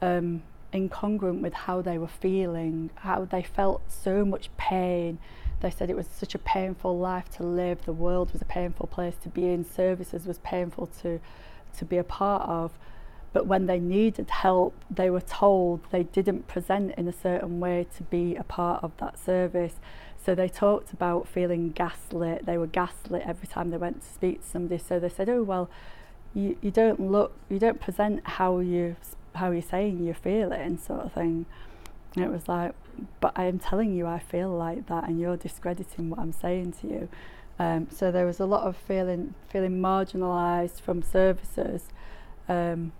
um, 0.00 0.42
incongruent 0.72 1.40
with 1.40 1.54
how 1.66 1.82
they 1.82 1.98
were 1.98 2.16
feeling, 2.26 2.90
how 3.10 3.24
they 3.24 3.42
felt 3.42 3.82
so 3.88 4.24
much 4.24 4.48
pain. 4.56 5.18
They 5.60 5.70
said 5.70 5.90
it 5.90 5.96
was 5.96 6.06
such 6.06 6.34
a 6.36 6.38
painful 6.38 6.96
life 6.98 7.28
to 7.36 7.42
live, 7.42 7.84
the 7.84 7.92
world 7.92 8.32
was 8.32 8.40
a 8.40 8.50
painful 8.60 8.86
place 8.86 9.16
to 9.24 9.28
be 9.28 9.46
in, 9.52 9.64
services 9.64 10.26
was 10.26 10.38
painful 10.38 10.86
to, 11.02 11.20
to 11.78 11.84
be 11.84 11.96
a 11.96 12.04
part 12.04 12.48
of. 12.48 12.70
but 13.32 13.46
when 13.46 13.66
they 13.66 13.78
needed 13.78 14.28
help, 14.30 14.74
they 14.90 15.08
were 15.08 15.20
told 15.20 15.80
they 15.92 16.02
didn't 16.02 16.48
present 16.48 16.92
in 16.98 17.06
a 17.06 17.12
certain 17.12 17.60
way 17.60 17.86
to 17.96 18.02
be 18.04 18.34
a 18.34 18.42
part 18.42 18.82
of 18.82 18.90
that 18.98 19.18
service. 19.18 19.74
So 20.24 20.34
they 20.34 20.48
talked 20.48 20.92
about 20.92 21.28
feeling 21.28 21.70
gaslit. 21.70 22.44
They 22.44 22.58
were 22.58 22.66
gaslit 22.66 23.22
every 23.24 23.46
time 23.46 23.70
they 23.70 23.76
went 23.76 24.02
to 24.02 24.08
speak 24.08 24.42
to 24.42 24.46
somebody. 24.48 24.78
So 24.82 24.98
they 24.98 25.08
said, 25.08 25.28
"Oh 25.28 25.44
well, 25.44 25.70
you, 26.34 26.56
you 26.60 26.70
don't 26.72 27.00
look, 27.00 27.32
you 27.48 27.58
don't 27.60 27.80
present 27.80 28.20
how 28.26 28.58
you 28.58 28.96
how 29.36 29.52
you're 29.52 29.62
saying 29.62 30.02
you're 30.02 30.14
feeling," 30.14 30.76
sort 30.78 31.00
of 31.06 31.12
thing. 31.12 31.46
And 32.16 32.24
it 32.24 32.30
was 32.32 32.48
like, 32.48 32.72
"But 33.20 33.32
I 33.36 33.44
am 33.44 33.60
telling 33.60 33.94
you, 33.94 34.06
I 34.08 34.18
feel 34.18 34.50
like 34.50 34.86
that, 34.88 35.08
and 35.08 35.20
you're 35.20 35.36
discrediting 35.36 36.10
what 36.10 36.18
I'm 36.18 36.32
saying 36.32 36.72
to 36.80 36.86
you." 36.88 37.08
Um, 37.60 37.86
so 37.90 38.10
there 38.10 38.26
was 38.26 38.40
a 38.40 38.46
lot 38.46 38.64
of 38.66 38.76
feeling 38.76 39.34
feeling 39.48 39.80
marginalised 39.80 40.80
from 40.80 41.00
services. 41.02 41.84
Um, 42.48 42.90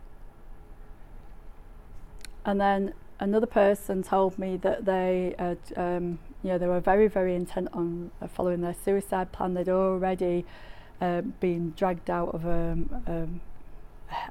And 2.44 2.60
then 2.60 2.94
another 3.18 3.46
person 3.46 4.02
told 4.02 4.38
me 4.38 4.56
that 4.58 4.84
they 4.84 5.34
had, 5.38 5.58
um, 5.76 6.18
you 6.42 6.50
know, 6.50 6.58
they 6.58 6.66
were 6.66 6.80
very, 6.80 7.06
very 7.06 7.34
intent 7.34 7.68
on 7.72 8.10
uh, 8.22 8.26
following 8.26 8.62
their 8.62 8.74
suicide 8.84 9.30
plan. 9.32 9.54
They'd 9.54 9.68
already 9.68 10.44
uh, 11.00 11.20
been 11.22 11.74
dragged 11.76 12.08
out 12.08 12.30
of 12.34 12.46
a, 12.46 12.48
um, 12.72 13.02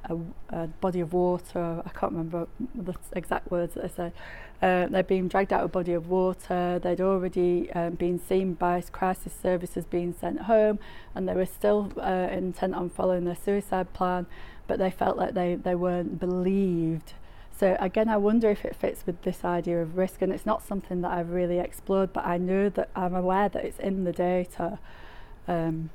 um, 0.08 0.30
a, 0.52 0.58
a 0.58 0.66
body 0.66 1.00
of 1.00 1.12
water. 1.12 1.82
I 1.84 1.88
can't 1.90 2.12
remember 2.12 2.48
the 2.74 2.94
exact 3.12 3.50
words 3.50 3.74
that 3.74 3.82
they 3.84 3.88
said. 3.88 4.12
Uh, 4.60 4.86
they'd 4.88 5.06
been 5.06 5.26
dragged 5.28 5.52
out 5.54 5.60
of 5.60 5.66
a 5.66 5.72
body 5.72 5.92
of 5.92 6.08
water. 6.10 6.80
They'd 6.82 7.00
already 7.00 7.72
um, 7.72 7.94
been 7.94 8.18
seen 8.18 8.54
by 8.54 8.82
crisis 8.92 9.32
services 9.40 9.86
being 9.86 10.14
sent 10.20 10.42
home, 10.42 10.80
and 11.14 11.28
they 11.28 11.32
were 11.34 11.46
still 11.46 11.92
uh, 11.96 12.02
intent 12.30 12.74
on 12.74 12.90
following 12.90 13.24
their 13.24 13.36
suicide 13.36 13.92
plan, 13.94 14.26
but 14.66 14.78
they 14.80 14.90
felt 14.90 15.16
like 15.16 15.32
they, 15.34 15.54
they 15.54 15.76
weren't 15.76 16.18
believed 16.18 17.14
So 17.60 17.76
again, 17.78 18.08
I 18.08 18.16
wonder 18.16 18.48
if 18.48 18.64
it 18.64 18.74
fits 18.74 19.04
with 19.04 19.20
this 19.20 19.44
idea 19.44 19.82
of 19.82 19.98
risk, 19.98 20.22
and 20.22 20.32
it's 20.32 20.46
not 20.46 20.62
something 20.62 21.02
that 21.02 21.10
I've 21.12 21.28
really 21.28 21.58
explored, 21.58 22.10
but 22.10 22.24
I 22.24 22.38
know 22.38 22.70
that 22.70 22.88
I'm 22.96 23.14
aware 23.14 23.50
that 23.50 23.62
it's 23.62 23.78
in 23.78 24.04
the 24.04 24.12
data. 24.12 24.78
Um, 25.46 25.90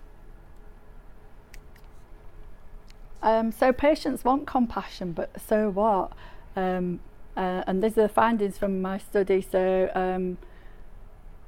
um, 3.23 3.51
so 3.51 3.73
patients 3.73 4.23
want 4.23 4.45
compassion, 4.45 5.11
but 5.11 5.41
so 5.41 5.71
what? 5.71 6.11
Um, 6.55 6.99
uh, 7.35 7.63
and 7.65 7.83
these 7.83 7.97
are 7.97 8.03
the 8.03 8.09
findings 8.09 8.59
from 8.59 8.79
my 8.79 8.99
study. 8.99 9.41
So 9.41 9.89
um, 9.95 10.37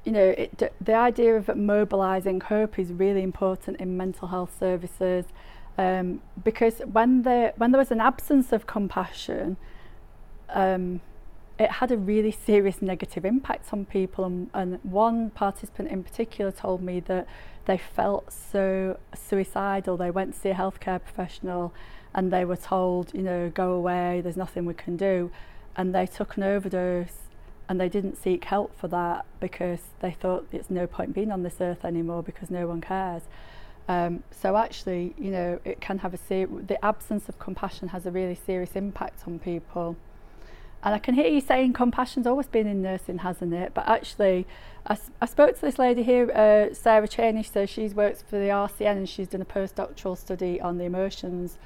you 0.04 0.10
know, 0.10 0.34
it, 0.36 0.74
the 0.80 0.94
idea 0.96 1.36
of 1.36 1.54
mobilising 1.56 2.40
hope 2.40 2.76
is 2.80 2.90
really 2.92 3.22
important 3.22 3.76
in 3.76 3.96
mental 3.96 4.26
health 4.26 4.52
services. 4.58 5.26
Um, 5.78 6.22
because 6.42 6.80
when 6.90 7.22
the 7.22 7.52
when 7.56 7.70
there 7.70 7.78
was 7.78 7.92
an 7.92 8.00
absence 8.00 8.50
of 8.52 8.66
compassion, 8.66 9.56
um, 10.50 11.00
it 11.58 11.70
had 11.70 11.90
a 11.90 11.96
really 11.96 12.30
serious 12.30 12.80
negative 12.80 13.24
impact 13.24 13.72
on 13.72 13.84
people. 13.84 14.24
And, 14.24 14.50
and 14.54 14.78
one 14.82 15.30
participant 15.30 15.90
in 15.90 16.02
particular 16.04 16.52
told 16.52 16.82
me 16.82 17.00
that 17.00 17.26
they 17.66 17.78
felt 17.78 18.32
so 18.32 18.98
suicidal. 19.14 19.96
They 19.96 20.10
went 20.10 20.34
to 20.34 20.40
see 20.40 20.48
a 20.50 20.54
healthcare 20.54 21.02
professional 21.02 21.72
and 22.14 22.32
they 22.32 22.44
were 22.44 22.56
told, 22.56 23.12
you 23.12 23.22
know, 23.22 23.50
go 23.50 23.72
away, 23.72 24.20
there's 24.22 24.36
nothing 24.36 24.64
we 24.64 24.74
can 24.74 24.96
do. 24.96 25.30
And 25.76 25.94
they 25.94 26.06
took 26.06 26.36
an 26.36 26.44
overdose 26.44 27.18
and 27.68 27.80
they 27.80 27.88
didn't 27.88 28.16
seek 28.16 28.44
help 28.44 28.78
for 28.78 28.88
that 28.88 29.26
because 29.40 29.80
they 30.00 30.12
thought 30.12 30.46
it's 30.52 30.70
no 30.70 30.86
point 30.86 31.12
being 31.12 31.30
on 31.30 31.42
this 31.42 31.56
earth 31.60 31.84
anymore 31.84 32.22
because 32.22 32.50
no 32.50 32.66
one 32.66 32.80
cares. 32.80 33.22
Um, 33.88 34.22
so 34.30 34.56
actually, 34.56 35.14
you 35.18 35.30
know, 35.30 35.60
it 35.64 35.80
can 35.80 35.98
have 35.98 36.14
a 36.14 36.16
ser- 36.16 36.46
the 36.46 36.82
absence 36.84 37.28
of 37.28 37.38
compassion 37.38 37.88
has 37.88 38.06
a 38.06 38.10
really 38.10 38.34
serious 38.46 38.74
impact 38.74 39.22
on 39.26 39.38
people. 39.38 39.96
And 40.82 40.94
I 40.94 40.98
can 40.98 41.14
hear 41.14 41.26
you 41.26 41.40
saying 41.40 41.72
compassion's 41.72 42.26
always 42.26 42.46
been 42.46 42.66
in 42.66 42.82
nursing, 42.82 43.18
hasn't 43.18 43.52
it? 43.52 43.72
But 43.74 43.88
actually, 43.88 44.46
I, 44.86 44.96
I 45.20 45.26
spoke 45.26 45.56
to 45.56 45.60
this 45.60 45.78
lady 45.78 46.04
here, 46.04 46.30
uh, 46.32 46.72
Sarah 46.72 47.08
Cheney, 47.08 47.42
so 47.42 47.66
she 47.66 47.88
works 47.88 48.22
for 48.22 48.36
the 48.38 48.48
RCN 48.48 48.92
and 48.98 49.08
she's 49.08 49.28
done 49.28 49.42
a 49.42 49.46
postdoctoral 49.46 50.16
study 50.16 50.60
on 50.60 50.78
the 50.78 50.84
emotions 50.84 51.58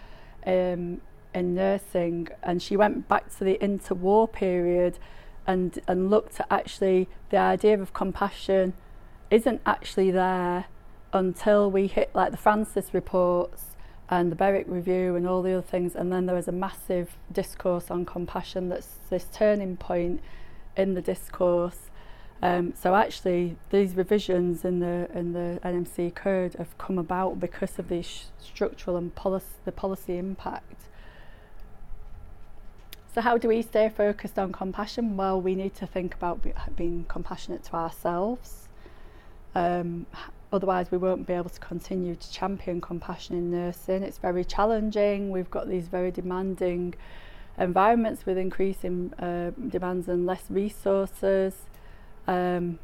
um, 0.46 1.02
in 1.34 1.54
nursing. 1.54 2.28
And 2.42 2.62
she 2.62 2.76
went 2.76 3.06
back 3.08 3.36
to 3.36 3.44
the 3.44 3.58
interwar 3.60 4.32
period 4.32 4.98
and, 5.46 5.78
and 5.86 6.08
looked 6.08 6.40
at 6.40 6.46
actually 6.50 7.06
the 7.28 7.36
idea 7.36 7.78
of 7.78 7.92
compassion 7.92 8.72
isn't 9.30 9.60
actually 9.66 10.10
there 10.10 10.66
until 11.12 11.70
we 11.70 11.86
hit 11.86 12.10
like 12.14 12.30
the 12.30 12.36
Francis 12.38 12.94
reports 12.94 13.71
and 14.08 14.30
the 14.32 14.36
Berwick 14.36 14.66
Review 14.68 15.16
and 15.16 15.26
all 15.26 15.42
the 15.42 15.52
other 15.52 15.62
things. 15.66 15.94
And 15.94 16.12
then 16.12 16.26
there 16.26 16.34
was 16.36 16.48
a 16.48 16.52
massive 16.52 17.16
discourse 17.30 17.90
on 17.90 18.04
compassion 18.04 18.68
that's 18.68 18.96
this 19.10 19.26
turning 19.32 19.76
point 19.76 20.20
in 20.76 20.94
the 20.94 21.02
discourse. 21.02 21.88
Um, 22.42 22.74
so 22.74 22.94
actually, 22.96 23.56
these 23.70 23.94
revisions 23.94 24.64
in 24.64 24.80
the 24.80 25.08
in 25.16 25.32
the 25.32 25.60
NMC 25.64 26.14
code 26.14 26.54
have 26.54 26.76
come 26.76 26.98
about 26.98 27.38
because 27.38 27.78
of 27.78 27.88
these 27.88 28.26
structural 28.40 28.96
and 28.96 29.14
policy 29.14 29.46
the 29.64 29.70
policy 29.70 30.18
impact. 30.18 30.82
So 33.14 33.20
how 33.20 33.36
do 33.38 33.46
we 33.46 33.62
stay 33.62 33.90
focused 33.90 34.38
on 34.38 34.52
compassion? 34.52 35.16
Well, 35.16 35.40
we 35.40 35.54
need 35.54 35.74
to 35.76 35.86
think 35.86 36.14
about 36.14 36.42
be, 36.42 36.52
being 36.74 37.04
compassionate 37.06 37.62
to 37.64 37.74
ourselves. 37.74 38.68
Um, 39.54 40.06
otherwise 40.52 40.90
we 40.90 40.98
won't 40.98 41.26
be 41.26 41.32
able 41.32 41.48
to 41.50 41.60
continue 41.60 42.14
to 42.14 42.30
champion 42.30 42.80
compassion 42.80 43.36
in 43.36 43.50
nursing. 43.50 44.02
It's 44.02 44.18
very 44.18 44.44
challenging. 44.44 45.30
We've 45.30 45.50
got 45.50 45.68
these 45.68 45.88
very 45.88 46.10
demanding 46.10 46.94
environments 47.58 48.26
with 48.26 48.36
increasing 48.38 49.12
uh, 49.14 49.52
demands 49.68 50.08
and 50.08 50.26
less 50.26 50.42
resources. 50.50 51.54
Um, 52.28 52.78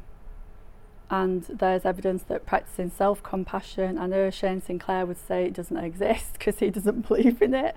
and 1.11 1.43
there's 1.45 1.85
evidence 1.85 2.23
that 2.23 2.45
practicing 2.45 2.91
self-compassion, 2.91 3.97
I 3.97 4.05
know 4.05 4.29
Shane 4.29 4.61
Sinclair 4.61 5.05
would 5.07 5.17
say 5.17 5.45
it 5.45 5.53
doesn't 5.53 5.77
exist 5.77 6.33
because 6.33 6.59
he 6.59 6.69
doesn't 6.69 7.07
believe 7.07 7.41
in 7.41 7.53
it. 7.55 7.75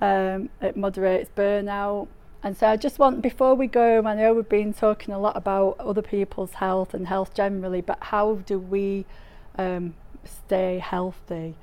Um, 0.00 0.50
it 0.60 0.76
moderates 0.76 1.30
burnout. 1.34 2.08
And 2.40 2.56
so 2.56 2.68
I 2.68 2.76
just 2.76 3.00
want, 3.00 3.20
before 3.20 3.56
we 3.56 3.66
go, 3.66 4.00
I 4.06 4.14
know 4.14 4.32
we've 4.32 4.48
been 4.48 4.72
talking 4.72 5.12
a 5.12 5.18
lot 5.18 5.36
about 5.36 5.76
other 5.80 6.02
people's 6.02 6.52
health 6.52 6.94
and 6.94 7.08
health 7.08 7.34
generally, 7.34 7.80
but 7.80 7.98
how 8.00 8.36
do 8.36 8.60
we 8.60 9.06
um, 9.58 9.94
stay 10.24 10.78
healthy 10.78 11.54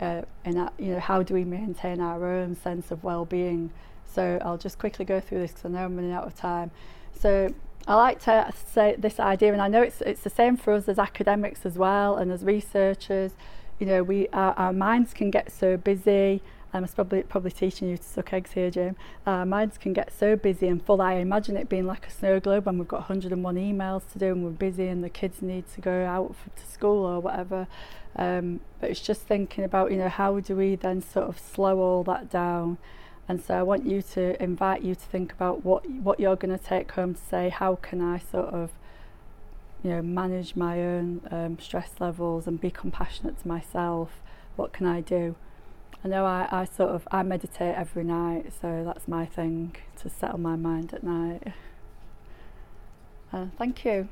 uh, 0.00 0.22
and 0.44 0.56
that, 0.56 0.68
uh, 0.72 0.82
you 0.82 0.92
know 0.92 1.00
how 1.00 1.22
do 1.22 1.32
we 1.32 1.44
maintain 1.44 2.00
our 2.00 2.22
own 2.26 2.54
sense 2.56 2.90
of 2.90 3.02
well-being 3.04 3.70
so 4.04 4.38
I'll 4.44 4.58
just 4.58 4.78
quickly 4.78 5.04
go 5.04 5.20
through 5.20 5.38
this 5.38 5.52
because 5.52 5.64
I 5.64 5.68
know 5.68 5.84
I'm 5.84 5.96
running 5.96 6.12
out 6.12 6.26
of 6.26 6.34
time 6.34 6.70
so 7.18 7.54
I 7.88 7.94
like 7.94 8.20
to 8.24 8.50
say 8.72 8.96
this 8.98 9.18
idea 9.20 9.52
and 9.52 9.62
I 9.62 9.68
know 9.68 9.82
it's 9.82 10.00
it's 10.02 10.22
the 10.22 10.30
same 10.30 10.56
for 10.56 10.72
us 10.72 10.88
as 10.88 10.98
academics 10.98 11.64
as 11.64 11.78
well 11.78 12.16
and 12.16 12.30
as 12.32 12.42
researchers 12.44 13.32
you 13.78 13.86
know 13.86 14.02
we 14.02 14.28
our, 14.28 14.52
our 14.54 14.72
minds 14.72 15.14
can 15.14 15.30
get 15.30 15.50
so 15.52 15.76
busy 15.76 16.42
Um, 16.74 16.84
it's 16.84 16.94
probably, 16.94 17.22
probably 17.22 17.52
teaching 17.52 17.88
you 17.88 17.96
to 17.96 18.02
suck 18.02 18.32
eggs 18.32 18.52
here, 18.52 18.70
Jim. 18.70 18.96
Our 19.26 19.42
uh, 19.42 19.46
minds 19.46 19.78
can 19.78 19.92
get 19.92 20.12
so 20.12 20.36
busy 20.36 20.68
and 20.68 20.84
full. 20.84 21.00
I 21.00 21.14
imagine 21.14 21.56
it 21.56 21.68
being 21.68 21.86
like 21.86 22.06
a 22.06 22.10
snow 22.10 22.40
globe 22.40 22.66
when 22.66 22.78
we've 22.78 22.88
got 22.88 23.00
101 23.08 23.56
emails 23.56 24.02
to 24.12 24.18
do 24.18 24.32
and 24.32 24.42
we're 24.44 24.50
busy 24.50 24.88
and 24.88 25.02
the 25.04 25.08
kids 25.08 25.42
need 25.42 25.64
to 25.74 25.80
go 25.80 26.04
out 26.04 26.34
for, 26.34 26.50
to 26.58 26.70
school 26.70 27.04
or 27.06 27.20
whatever. 27.20 27.66
Um, 28.16 28.60
but 28.80 28.90
it's 28.90 29.00
just 29.00 29.22
thinking 29.22 29.64
about, 29.64 29.90
you 29.90 29.96
know, 29.98 30.08
how 30.08 30.40
do 30.40 30.56
we 30.56 30.74
then 30.74 31.02
sort 31.02 31.28
of 31.28 31.38
slow 31.38 31.78
all 31.80 32.02
that 32.04 32.30
down? 32.30 32.78
And 33.28 33.42
so 33.42 33.54
I 33.54 33.62
want 33.62 33.86
you 33.86 34.02
to 34.02 34.40
invite 34.42 34.82
you 34.82 34.94
to 34.94 35.00
think 35.00 35.32
about 35.32 35.64
what 35.64 35.88
what 35.90 36.20
you're 36.20 36.36
going 36.36 36.56
to 36.56 36.62
take 36.64 36.92
home 36.92 37.14
to 37.14 37.20
say, 37.20 37.48
how 37.48 37.74
can 37.74 38.00
I 38.00 38.18
sort 38.18 38.50
of 38.54 38.70
you 39.82 39.90
know, 39.90 40.02
manage 40.02 40.54
my 40.56 40.80
own 40.80 41.20
um, 41.30 41.58
stress 41.60 41.90
levels 41.98 42.46
and 42.48 42.60
be 42.60 42.70
compassionate 42.70 43.40
to 43.40 43.46
myself. 43.46 44.22
What 44.56 44.72
can 44.72 44.86
I 44.86 45.00
do? 45.00 45.36
I 46.06 46.08
know 46.08 46.24
I, 46.24 46.46
I 46.52 46.64
sort 46.66 46.90
of 46.90 47.08
I 47.10 47.24
meditate 47.24 47.74
every 47.74 48.04
night, 48.04 48.52
so 48.60 48.84
that's 48.86 49.08
my 49.08 49.26
thing 49.26 49.74
to 50.02 50.08
settle 50.08 50.38
my 50.38 50.54
mind 50.54 50.94
at 50.94 51.02
night. 51.02 51.48
Uh, 53.32 53.46
thank 53.58 53.84
you. 53.84 54.06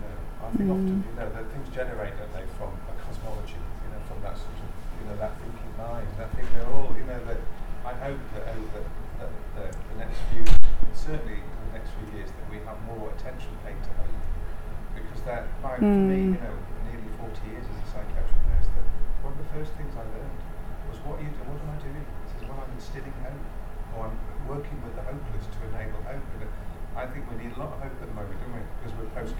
know, 0.00 0.16
I 0.40 0.48
think 0.56 0.68
often, 0.72 0.96
mm. 1.04 1.04
you 1.04 1.12
know, 1.20 1.28
that 1.28 1.44
things 1.52 1.68
generate, 1.76 2.16
don't 2.16 2.32
they, 2.32 2.46
from 2.56 2.72
a 2.72 2.94
cosmology, 3.04 3.60
you 3.60 3.88
know, 3.92 4.00
from 4.08 4.18
that 4.24 4.36
sort 4.40 4.56
of, 4.64 4.68
you 4.96 5.04
know, 5.12 5.16
that 5.20 5.36
thinking 5.44 5.72
mind. 5.76 6.08
I 6.16 6.28
think 6.32 6.48
they're 6.56 6.72
all, 6.72 6.88
you 6.96 7.04
know, 7.04 7.20
that 7.28 7.40
I 7.84 7.92
hope 8.00 8.20
that 8.32 8.44
over 8.56 8.80
the, 9.20 9.28
the, 9.60 9.64
the 9.76 9.96
next 10.00 10.24
few, 10.32 10.40
certainly 10.96 11.36
the 11.44 11.68
next 11.76 11.92
few 12.00 12.16
years, 12.16 12.32
that 12.32 12.46
we 12.48 12.64
have 12.64 12.80
more 12.88 13.12
attention 13.12 13.52
paid 13.60 13.76
to 13.76 13.92
them 14.00 14.10
Because 14.96 15.20
that, 15.28 15.44
mind 15.60 15.84
for 15.84 15.84
me, 16.08 16.23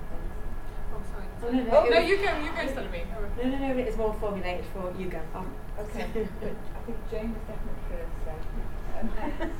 So 1.42 1.50
no, 1.50 1.64
no, 1.64 1.72
oh, 1.78 1.88
no, 1.90 2.00
you 2.00 2.18
can, 2.18 2.44
you 2.46 2.52
go 2.52 2.60
instead 2.60 2.86
of 2.86 2.92
me. 2.92 3.04
No, 3.42 3.50
no, 3.50 3.58
no, 3.68 3.78
it's 3.78 3.96
more 3.96 4.14
formulated 4.20 4.66
for 4.74 4.94
you 5.00 5.08
go. 5.08 5.22
Oh. 5.34 5.46
Okay, 5.80 6.04
I 6.04 6.06
think 6.06 7.12
Jane 7.12 7.34
was 7.34 7.44
definitely 7.48 7.84
first. 7.90 9.48
So. 9.48 9.48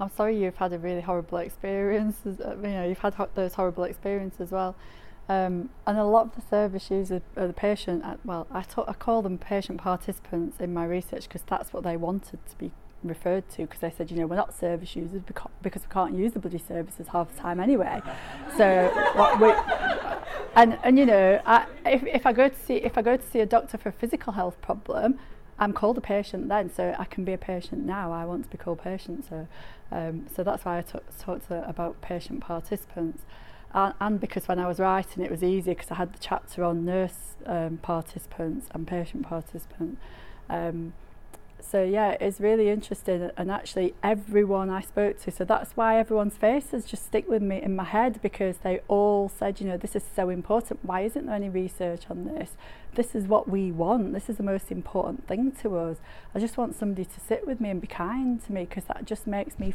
I'm 0.00 0.10
sorry 0.10 0.36
you've 0.38 0.56
had 0.56 0.72
a 0.72 0.78
really 0.78 1.00
horrible 1.00 1.38
experience. 1.38 2.16
Uh, 2.26 2.54
you 2.56 2.68
know, 2.68 2.86
you've 2.86 2.98
had 2.98 3.14
ho 3.14 3.28
those 3.34 3.54
horrible 3.54 3.84
experiences 3.84 4.40
as 4.40 4.50
well. 4.50 4.76
Um, 5.28 5.70
and 5.86 5.98
a 5.98 6.04
lot 6.04 6.26
of 6.26 6.34
the 6.36 6.42
service 6.42 6.90
users 6.90 7.22
are 7.36 7.46
the 7.46 7.52
patient, 7.52 8.04
at, 8.04 8.14
uh, 8.14 8.16
well, 8.24 8.46
I, 8.50 8.58
I 8.86 8.92
call 8.92 9.22
them 9.22 9.38
patient 9.38 9.78
participants 9.78 10.60
in 10.60 10.72
my 10.72 10.84
research 10.84 11.22
because 11.24 11.42
that's 11.46 11.72
what 11.72 11.82
they 11.82 11.96
wanted 11.96 12.38
to 12.48 12.56
be 12.58 12.70
referred 13.02 13.48
to 13.50 13.62
because 13.62 13.80
they 13.80 13.90
said, 13.90 14.10
you 14.10 14.18
know, 14.18 14.26
we're 14.26 14.36
not 14.36 14.54
service 14.54 14.94
users 14.94 15.22
because, 15.22 15.50
because 15.62 15.82
we 15.82 15.88
can't 15.92 16.14
use 16.14 16.32
the 16.32 16.38
bloody 16.38 16.58
services 16.58 17.08
half 17.08 17.34
the 17.34 17.40
time 17.40 17.58
anyway. 17.58 18.00
So, 18.56 18.90
what 19.16 19.40
we, 19.40 19.52
and, 20.54 20.78
and 20.84 20.96
you 20.96 21.06
know, 21.06 21.40
I, 21.44 21.66
if, 21.86 22.04
if, 22.06 22.26
I 22.26 22.32
go 22.32 22.48
to 22.48 22.56
see, 22.56 22.74
if 22.76 22.96
I 22.96 23.02
go 23.02 23.16
to 23.16 23.26
see 23.26 23.40
a 23.40 23.46
doctor 23.46 23.78
for 23.78 23.88
a 23.88 23.92
physical 23.92 24.32
health 24.34 24.60
problem, 24.60 25.18
I'm 25.58 25.72
called 25.72 25.96
a 25.96 26.00
patient 26.00 26.48
then, 26.48 26.70
so 26.72 26.94
I 26.98 27.04
can 27.04 27.24
be 27.24 27.32
a 27.32 27.38
patient 27.38 27.84
now. 27.86 28.12
I 28.12 28.24
want 28.24 28.44
to 28.44 28.48
be 28.50 28.58
called 28.62 28.80
patient, 28.80 29.26
so 29.28 29.46
um, 29.90 30.26
so 30.34 30.42
that's 30.42 30.64
why 30.64 30.78
I 30.78 30.82
talked 30.82 31.46
about 31.50 32.00
patient 32.02 32.40
participants. 32.40 33.22
And, 33.72 33.94
and 34.00 34.20
because 34.20 34.48
when 34.48 34.58
I 34.58 34.66
was 34.68 34.78
writing, 34.78 35.24
it 35.24 35.30
was 35.30 35.42
easier 35.42 35.74
because 35.74 35.90
I 35.90 35.94
had 35.94 36.12
the 36.12 36.18
chapter 36.18 36.64
on 36.64 36.84
nurse 36.84 37.34
um, 37.46 37.78
participants 37.78 38.66
and 38.72 38.86
patient 38.86 39.24
participants. 39.26 40.00
Um, 40.50 40.92
So 41.68 41.82
yeah, 41.82 42.12
it's 42.20 42.38
really 42.40 42.68
interesting. 42.68 43.30
And 43.36 43.50
actually, 43.50 43.94
everyone 44.02 44.70
I 44.70 44.82
spoke 44.82 45.20
to, 45.22 45.30
so 45.32 45.44
that's 45.44 45.72
why 45.72 45.98
everyone's 45.98 46.36
faces 46.36 46.84
just 46.84 47.06
stick 47.06 47.28
with 47.28 47.42
me 47.42 47.60
in 47.60 47.74
my 47.74 47.84
head 47.84 48.20
because 48.22 48.58
they 48.58 48.80
all 48.86 49.28
said, 49.28 49.60
you 49.60 49.66
know, 49.66 49.76
this 49.76 49.96
is 49.96 50.04
so 50.14 50.28
important. 50.28 50.78
Why 50.82 51.00
isn't 51.00 51.26
there 51.26 51.34
any 51.34 51.48
research 51.48 52.02
on 52.08 52.24
this? 52.24 52.50
This 52.94 53.14
is 53.16 53.26
what 53.26 53.48
we 53.48 53.72
want. 53.72 54.12
This 54.14 54.30
is 54.30 54.36
the 54.36 54.42
most 54.44 54.70
important 54.70 55.26
thing 55.26 55.50
to 55.62 55.76
us. 55.76 55.96
I 56.34 56.38
just 56.38 56.56
want 56.56 56.76
somebody 56.76 57.04
to 57.04 57.20
sit 57.20 57.46
with 57.46 57.60
me 57.60 57.70
and 57.70 57.80
be 57.80 57.88
kind 57.88 58.42
to 58.46 58.52
me 58.52 58.64
because 58.64 58.84
that 58.84 59.04
just 59.04 59.26
makes 59.26 59.58
me. 59.58 59.74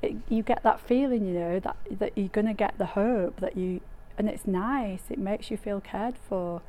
It, 0.00 0.14
you 0.28 0.42
get 0.44 0.62
that 0.62 0.80
feeling, 0.80 1.26
you 1.26 1.34
know, 1.34 1.60
that 1.60 1.76
that 1.90 2.12
you're 2.16 2.28
gonna 2.28 2.54
get 2.54 2.78
the 2.78 2.86
hope 2.86 3.40
that 3.40 3.56
you, 3.56 3.80
and 4.16 4.28
it's 4.30 4.46
nice. 4.46 5.02
It 5.10 5.18
makes 5.18 5.50
you 5.50 5.58
feel 5.58 5.80
cared 5.80 6.14
for 6.28 6.62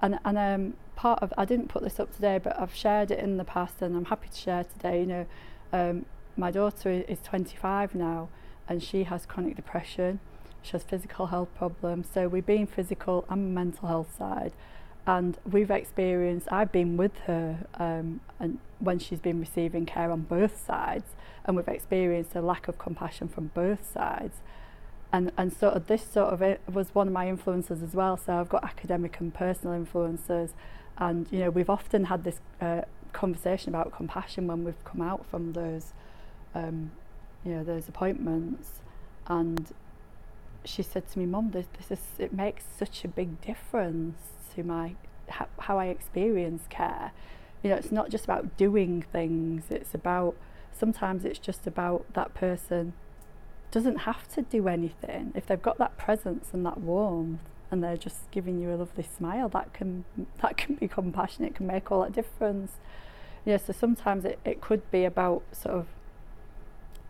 and 0.00 0.18
and 0.24 0.38
um 0.38 0.74
part 0.94 1.22
of 1.22 1.32
I 1.36 1.44
didn't 1.44 1.68
put 1.68 1.82
this 1.82 2.00
up 2.00 2.14
today 2.14 2.40
but 2.42 2.58
I've 2.58 2.74
shared 2.74 3.10
it 3.10 3.18
in 3.18 3.36
the 3.36 3.44
past 3.44 3.80
and 3.82 3.96
I'm 3.96 4.06
happy 4.06 4.28
to 4.28 4.36
share 4.36 4.64
today 4.64 5.00
you 5.00 5.06
know 5.06 5.26
um 5.72 6.06
my 6.36 6.50
daughter 6.50 6.90
is 6.90 7.18
25 7.22 7.94
now 7.94 8.28
and 8.68 8.82
she 8.82 9.04
has 9.04 9.26
chronic 9.26 9.56
depression 9.56 10.20
she 10.62 10.72
has 10.72 10.82
physical 10.82 11.26
health 11.26 11.48
problems 11.56 12.08
so 12.12 12.28
we've 12.28 12.46
been 12.46 12.66
physical 12.66 13.24
and 13.28 13.54
mental 13.54 13.88
health 13.88 14.14
side 14.16 14.52
and 15.06 15.38
we've 15.50 15.70
experienced 15.70 16.48
I've 16.50 16.72
been 16.72 16.96
with 16.96 17.16
her 17.26 17.66
um 17.74 18.20
and 18.40 18.58
when 18.78 18.98
she's 18.98 19.20
been 19.20 19.38
receiving 19.40 19.86
care 19.86 20.10
on 20.10 20.22
both 20.22 20.62
sides 20.64 21.10
and 21.44 21.56
we've 21.56 21.68
experienced 21.68 22.34
a 22.34 22.40
lack 22.42 22.68
of 22.68 22.78
compassion 22.78 23.28
from 23.28 23.48
both 23.54 23.90
sides 23.92 24.38
and 25.16 25.32
and 25.38 25.50
sort 25.52 25.72
of 25.74 25.86
this 25.86 26.04
sort 26.06 26.30
of 26.32 26.42
it 26.42 26.60
was 26.70 26.94
one 26.94 27.06
of 27.06 27.12
my 27.12 27.26
influences 27.28 27.82
as 27.82 27.94
well 27.94 28.16
so 28.18 28.34
I've 28.34 28.48
got 28.50 28.62
academic 28.64 29.18
and 29.18 29.32
personal 29.32 29.72
influences 29.74 30.50
and 30.98 31.26
you 31.30 31.38
know 31.40 31.48
we've 31.50 31.70
often 31.70 32.04
had 32.04 32.22
this 32.24 32.38
uh, 32.60 32.82
conversation 33.14 33.70
about 33.74 33.92
compassion 33.96 34.46
when 34.46 34.62
we've 34.62 34.84
come 34.84 35.00
out 35.00 35.24
from 35.26 35.54
those 35.54 35.94
um 36.54 36.90
you 37.46 37.52
know 37.54 37.64
those 37.64 37.88
appointments 37.88 38.80
and 39.26 39.68
she 40.66 40.82
said 40.82 41.08
to 41.10 41.18
me 41.18 41.24
mom 41.24 41.52
this, 41.52 41.64
this 41.78 41.98
is 41.98 42.04
it 42.18 42.32
makes 42.34 42.64
such 42.78 43.02
a 43.04 43.08
big 43.08 43.40
difference 43.40 44.18
to 44.54 44.62
my 44.62 44.94
ha- 45.30 45.48
how 45.60 45.78
I 45.78 45.86
experience 45.86 46.64
care 46.68 47.12
you 47.62 47.70
know 47.70 47.76
it's 47.76 47.90
not 47.92 48.10
just 48.10 48.24
about 48.24 48.58
doing 48.58 49.02
things 49.12 49.62
it's 49.70 49.94
about 49.94 50.34
sometimes 50.78 51.24
it's 51.24 51.38
just 51.38 51.66
about 51.66 52.04
that 52.12 52.34
person 52.34 52.92
doesn't 53.70 53.98
have 54.00 54.28
to 54.34 54.42
do 54.42 54.68
anything. 54.68 55.32
If 55.34 55.46
they've 55.46 55.60
got 55.60 55.78
that 55.78 55.96
presence 55.98 56.48
and 56.52 56.64
that 56.66 56.78
warmth 56.78 57.40
and 57.70 57.82
they're 57.82 57.96
just 57.96 58.30
giving 58.30 58.58
you 58.60 58.72
a 58.72 58.76
lovely 58.76 59.04
smile, 59.16 59.48
that 59.50 59.72
can 59.72 60.04
that 60.42 60.56
can 60.56 60.76
be 60.76 60.88
compassionate, 60.88 61.54
can 61.54 61.66
make 61.66 61.90
all 61.90 62.02
that 62.02 62.12
difference. 62.12 62.72
Yeah, 63.44 63.58
so 63.58 63.72
sometimes 63.72 64.24
it, 64.24 64.38
it 64.44 64.60
could 64.60 64.88
be 64.90 65.04
about 65.04 65.42
sort 65.52 65.74
of 65.74 65.86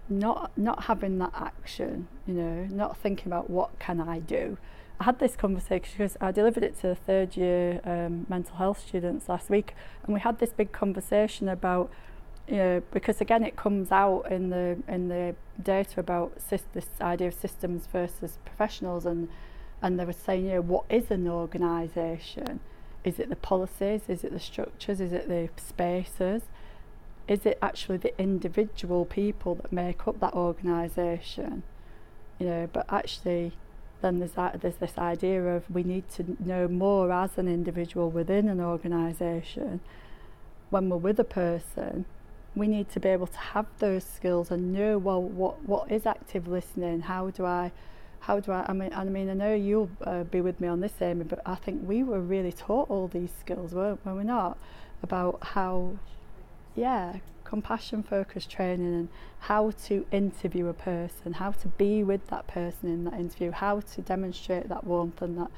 not 0.09 0.51
not 0.57 0.85
having 0.85 1.19
that 1.19 1.33
action, 1.35 2.09
you 2.27 2.35
know, 2.35 2.64
not 2.71 2.97
thinking 2.97 3.27
about 3.27 3.51
what 3.51 3.79
can 3.79 4.01
I 4.01 4.19
do. 4.21 4.57
I 4.99 5.05
had 5.05 5.19
this 5.19 5.37
conversation 5.37 5.90
because 5.99 6.16
I 6.23 6.33
delivered 6.33 6.62
it 6.62 6.81
to 6.81 6.95
third 6.95 7.37
year 7.37 7.81
um, 7.85 8.25
mental 8.31 8.57
health 8.57 8.81
students 8.87 9.29
last 9.29 9.51
week 9.51 9.75
and 10.05 10.14
we 10.14 10.21
had 10.21 10.38
this 10.38 10.55
big 10.55 10.73
conversation 10.73 11.51
about 11.51 11.90
know, 12.55 12.83
because 12.93 13.21
again, 13.21 13.43
it 13.45 13.57
comes 13.57 13.91
out 13.91 14.25
in 14.31 14.51
the 14.51 14.79
in 14.89 15.09
the 15.09 15.35
data 15.61 15.99
about 16.01 16.33
this 16.49 16.63
idea 17.01 17.29
of 17.29 17.35
systems 17.35 17.87
versus 17.93 18.39
professionals, 18.45 19.05
and 19.07 19.29
and 19.83 19.99
they 19.99 20.05
were 20.05 20.13
saying, 20.13 20.47
you 20.47 20.53
know, 20.55 20.61
what 20.61 20.85
is 20.89 21.11
an 21.11 21.27
organisation? 21.29 22.61
Is 23.05 23.19
it 23.19 23.29
the 23.29 23.37
policies? 23.37 24.03
Is 24.09 24.25
it 24.25 24.33
the 24.33 24.41
structures? 24.41 25.01
Is 25.01 25.13
it 25.13 25.29
the 25.29 25.49
spaces? 25.61 26.43
Is 27.29 27.45
it 27.45 27.59
actually 27.61 27.99
the 27.99 28.19
individual 28.21 29.05
people 29.05 29.57
that 29.57 29.73
make 29.73 30.07
up 30.07 30.21
that 30.21 30.35
organisation? 30.35 31.63
You 32.39 32.47
know, 32.47 32.69
but 32.73 32.87
actually, 32.93 33.53
then 34.03 34.19
there's 34.21 34.33
that, 34.33 34.61
there's 34.61 34.77
this 34.77 34.97
idea 34.99 35.43
of 35.45 35.69
we 35.69 35.83
need 35.83 36.09
to 36.11 36.37
know 36.39 36.69
more 36.69 37.11
as 37.11 37.37
an 37.39 37.49
individual 37.49 38.11
within 38.11 38.49
an 38.49 38.61
organisation 38.61 39.81
when 40.71 40.89
we're 40.89 40.97
with 40.97 41.19
a 41.19 41.25
person 41.25 42.05
we 42.57 42.66
need 42.66 42.88
to 42.88 42.99
be 42.99 43.11
able 43.11 43.27
to 43.27 43.37
have 43.38 43.66
those 43.79 44.03
skills 44.03 44.51
and 44.51 44.73
know 44.73 44.97
well 44.97 45.23
what 45.23 45.62
what 45.69 45.92
is 45.92 46.07
active 46.07 46.49
listening 46.49 47.01
how 47.03 47.29
do 47.31 47.45
i 47.45 47.71
how 48.21 48.40
do 48.40 48.51
I, 48.51 48.64
I 48.69 48.73
mean, 48.73 48.92
I 48.92 49.05
mean, 49.05 49.31
I 49.31 49.35
know 49.35 49.55
you'll 49.55 49.90
uh, 50.03 50.25
be 50.25 50.40
with 50.40 50.61
me 50.61 50.66
on 50.66 50.81
this, 50.81 50.95
Amy, 51.01 51.23
but 51.23 51.38
I 51.47 51.55
think 51.55 51.87
we 51.88 52.03
were 52.03 52.19
really 52.19 52.51
taught 52.51 52.90
all 52.90 53.07
these 53.07 53.31
skills, 53.38 53.73
weren't, 53.73 54.05
were 54.05 54.16
we 54.16 54.25
not? 54.25 54.59
About 55.01 55.38
how, 55.42 55.97
yeah, 56.75 57.19
compassion 57.45 58.03
focused 58.03 58.51
training 58.51 58.87
and 58.92 59.09
how 59.40 59.71
to 59.85 60.05
interview 60.11 60.66
a 60.66 60.73
person, 60.73 61.35
how 61.35 61.53
to 61.53 61.69
be 61.69 62.03
with 62.03 62.27
that 62.29 62.49
person 62.49 62.88
in 62.88 63.05
that 63.05 63.14
interview, 63.14 63.53
how 63.53 63.79
to 63.79 64.01
demonstrate 64.01 64.69
that 64.71 64.83
warmth 64.83 65.23
and 65.23 65.38
that 65.38 65.51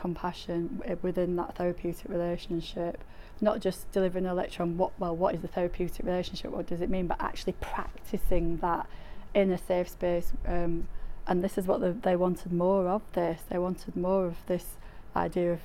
compassion 0.00 0.80
within 1.02 1.36
that 1.36 1.54
therapeutic 1.56 2.08
relationship 2.08 3.04
not 3.42 3.60
just 3.60 3.90
delivering 3.92 4.24
a 4.24 4.32
lecture 4.32 4.62
on 4.62 4.78
what 4.78 4.98
well 4.98 5.14
what 5.14 5.34
is 5.34 5.42
the 5.42 5.48
therapeutic 5.48 6.04
relationship 6.06 6.50
what 6.50 6.66
does 6.66 6.80
it 6.80 6.88
mean 6.88 7.06
but 7.06 7.20
actually 7.20 7.52
practicing 7.60 8.56
that 8.58 8.86
in 9.34 9.52
a 9.52 9.58
safe 9.58 9.90
space 9.90 10.32
um, 10.48 10.88
and 11.26 11.44
this 11.44 11.58
is 11.58 11.66
what 11.66 11.80
the, 11.82 11.92
they 11.92 12.16
wanted 12.16 12.50
more 12.50 12.88
of 12.88 13.02
this 13.12 13.42
they 13.50 13.58
wanted 13.58 13.94
more 13.94 14.24
of 14.24 14.36
this 14.46 14.76
idea 15.14 15.52
of 15.52 15.60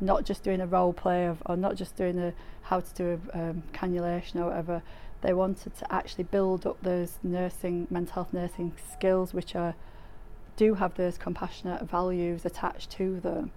not 0.00 0.24
just 0.24 0.42
doing 0.42 0.62
a 0.62 0.66
role 0.66 0.92
play 0.94 1.26
of, 1.26 1.42
or 1.44 1.54
not 1.56 1.76
just 1.76 1.94
doing 1.94 2.18
a 2.18 2.32
how 2.62 2.80
to 2.80 2.94
do 2.94 3.20
a 3.34 3.38
um, 3.38 3.62
cannulation 3.74 4.40
or 4.40 4.46
whatever 4.46 4.82
they 5.20 5.34
wanted 5.34 5.76
to 5.76 5.92
actually 5.94 6.24
build 6.24 6.64
up 6.66 6.78
those 6.82 7.18
nursing 7.22 7.86
mental 7.90 8.14
health 8.14 8.32
nursing 8.32 8.72
skills 8.92 9.34
which 9.34 9.54
are 9.54 9.74
do 10.56 10.72
have 10.74 10.94
those 10.94 11.18
compassionate 11.18 11.82
values 11.82 12.46
attached 12.46 12.90
to 12.90 13.20
them 13.20 13.50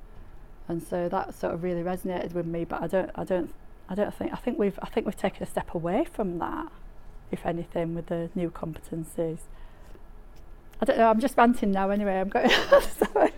and 0.68 0.84
so 0.84 1.08
that 1.10 1.34
sort 1.34 1.54
of 1.54 1.64
really 1.64 1.82
resonated 1.82 2.34
with 2.34 2.46
me. 2.46 2.66
But 2.66 2.82
I 2.82 2.88
don't, 2.88 3.10
I 3.16 3.24
don't, 3.24 3.54
I 3.90 3.96
don't 3.96 4.14
think 4.14 4.34
I 4.34 4.36
think 4.36 4.60
we've 4.60 4.78
I 4.82 4.88
think 4.88 5.06
we've 5.06 5.18
taken 5.18 5.44
a 5.44 5.46
step 5.46 5.74
away 5.74 6.06
from 6.12 6.40
that, 6.40 6.68
if 7.32 7.46
anything, 7.46 7.96
with 7.96 8.08
the 8.08 8.30
new 8.36 8.50
competencies. 8.50 9.40
I 10.82 10.86
don't 10.86 10.98
know. 10.98 11.10
I'm 11.10 11.20
just 11.20 11.38
ranting 11.38 11.72
now. 11.72 11.90
Anyway, 11.90 12.20
I'm 12.20 12.30
going. 12.30 12.50
Sorry. 12.82 13.32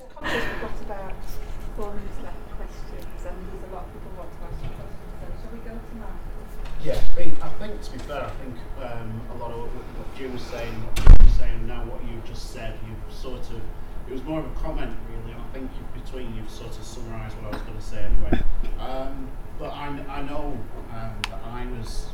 Yeah, 6.82 6.94
I 6.94 7.14
think, 7.14 7.44
I 7.44 7.50
think 7.60 7.82
to 7.84 7.92
be 7.92 7.98
fair, 8.00 8.24
I 8.24 8.30
think 8.40 8.56
um, 8.82 9.22
a 9.34 9.38
lot 9.38 9.52
of 9.52 9.60
what, 9.60 9.70
what 10.00 10.18
Jim 10.18 10.32
was 10.32 10.42
saying, 10.44 10.74
what 10.82 11.30
saying 11.38 11.68
now, 11.68 11.84
what 11.84 12.00
you've 12.10 12.24
just 12.26 12.52
said, 12.52 12.80
you've 12.88 13.14
sort 13.16 13.42
of 13.52 13.62
it 14.10 14.14
was 14.14 14.24
more 14.24 14.40
of 14.40 14.46
a 14.46 14.56
comment 14.60 14.92
really, 15.12 15.36
I 15.38 15.54
think 15.54 15.70
you, 15.78 16.02
between 16.02 16.36
you've 16.36 16.50
sort 16.50 16.76
of 16.76 16.84
summarised 16.84 17.36
what 17.38 17.54
I 17.54 17.58
was 17.58 17.62
going 17.62 17.78
to 17.78 17.84
say 17.86 18.04
anyway. 18.04 18.42
Um, 18.80 19.28
but 19.60 19.72
I, 19.72 19.88
I 20.10 20.22
know 20.24 20.58
um, 20.96 21.14
that 21.28 21.40
I 21.44 21.66
was 21.78 22.08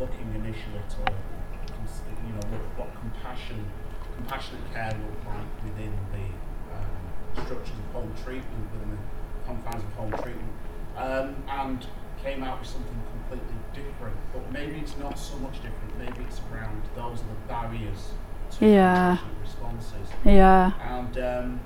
looking 0.00 0.34
initially 0.34 0.82
to, 0.90 1.12
you 2.26 2.32
know, 2.34 2.42
what, 2.50 2.62
what 2.86 3.00
compassion, 3.00 3.70
compassionate 4.16 4.66
care 4.74 4.90
looked 4.98 5.24
like 5.26 5.46
within 5.62 5.94
the 6.10 6.26
um, 6.74 7.44
structures 7.46 7.76
of 7.78 7.94
home 7.94 8.12
treatment, 8.24 8.66
within 8.74 8.90
the 8.98 9.46
confines 9.46 9.84
of 9.84 9.92
home 9.94 10.10
treatment, 10.10 10.52
um, 10.96 11.36
and 11.48 11.86
came 12.22 12.42
out 12.42 12.58
with 12.58 12.68
something 12.68 12.98
completely 13.22 13.60
different. 13.72 14.16
But 14.32 14.50
maybe 14.50 14.78
it's 14.80 14.96
not 14.96 15.16
so 15.16 15.36
much 15.38 15.54
different. 15.62 15.98
Maybe 16.00 16.24
it's 16.26 16.40
around 16.52 16.82
those 16.96 17.20
are 17.22 17.30
the 17.30 17.46
barriers 17.46 18.10
yeah. 18.60 19.18
responses. 19.40 19.94
Yeah. 20.24 20.72
And 20.82 21.18
um, 21.18 21.60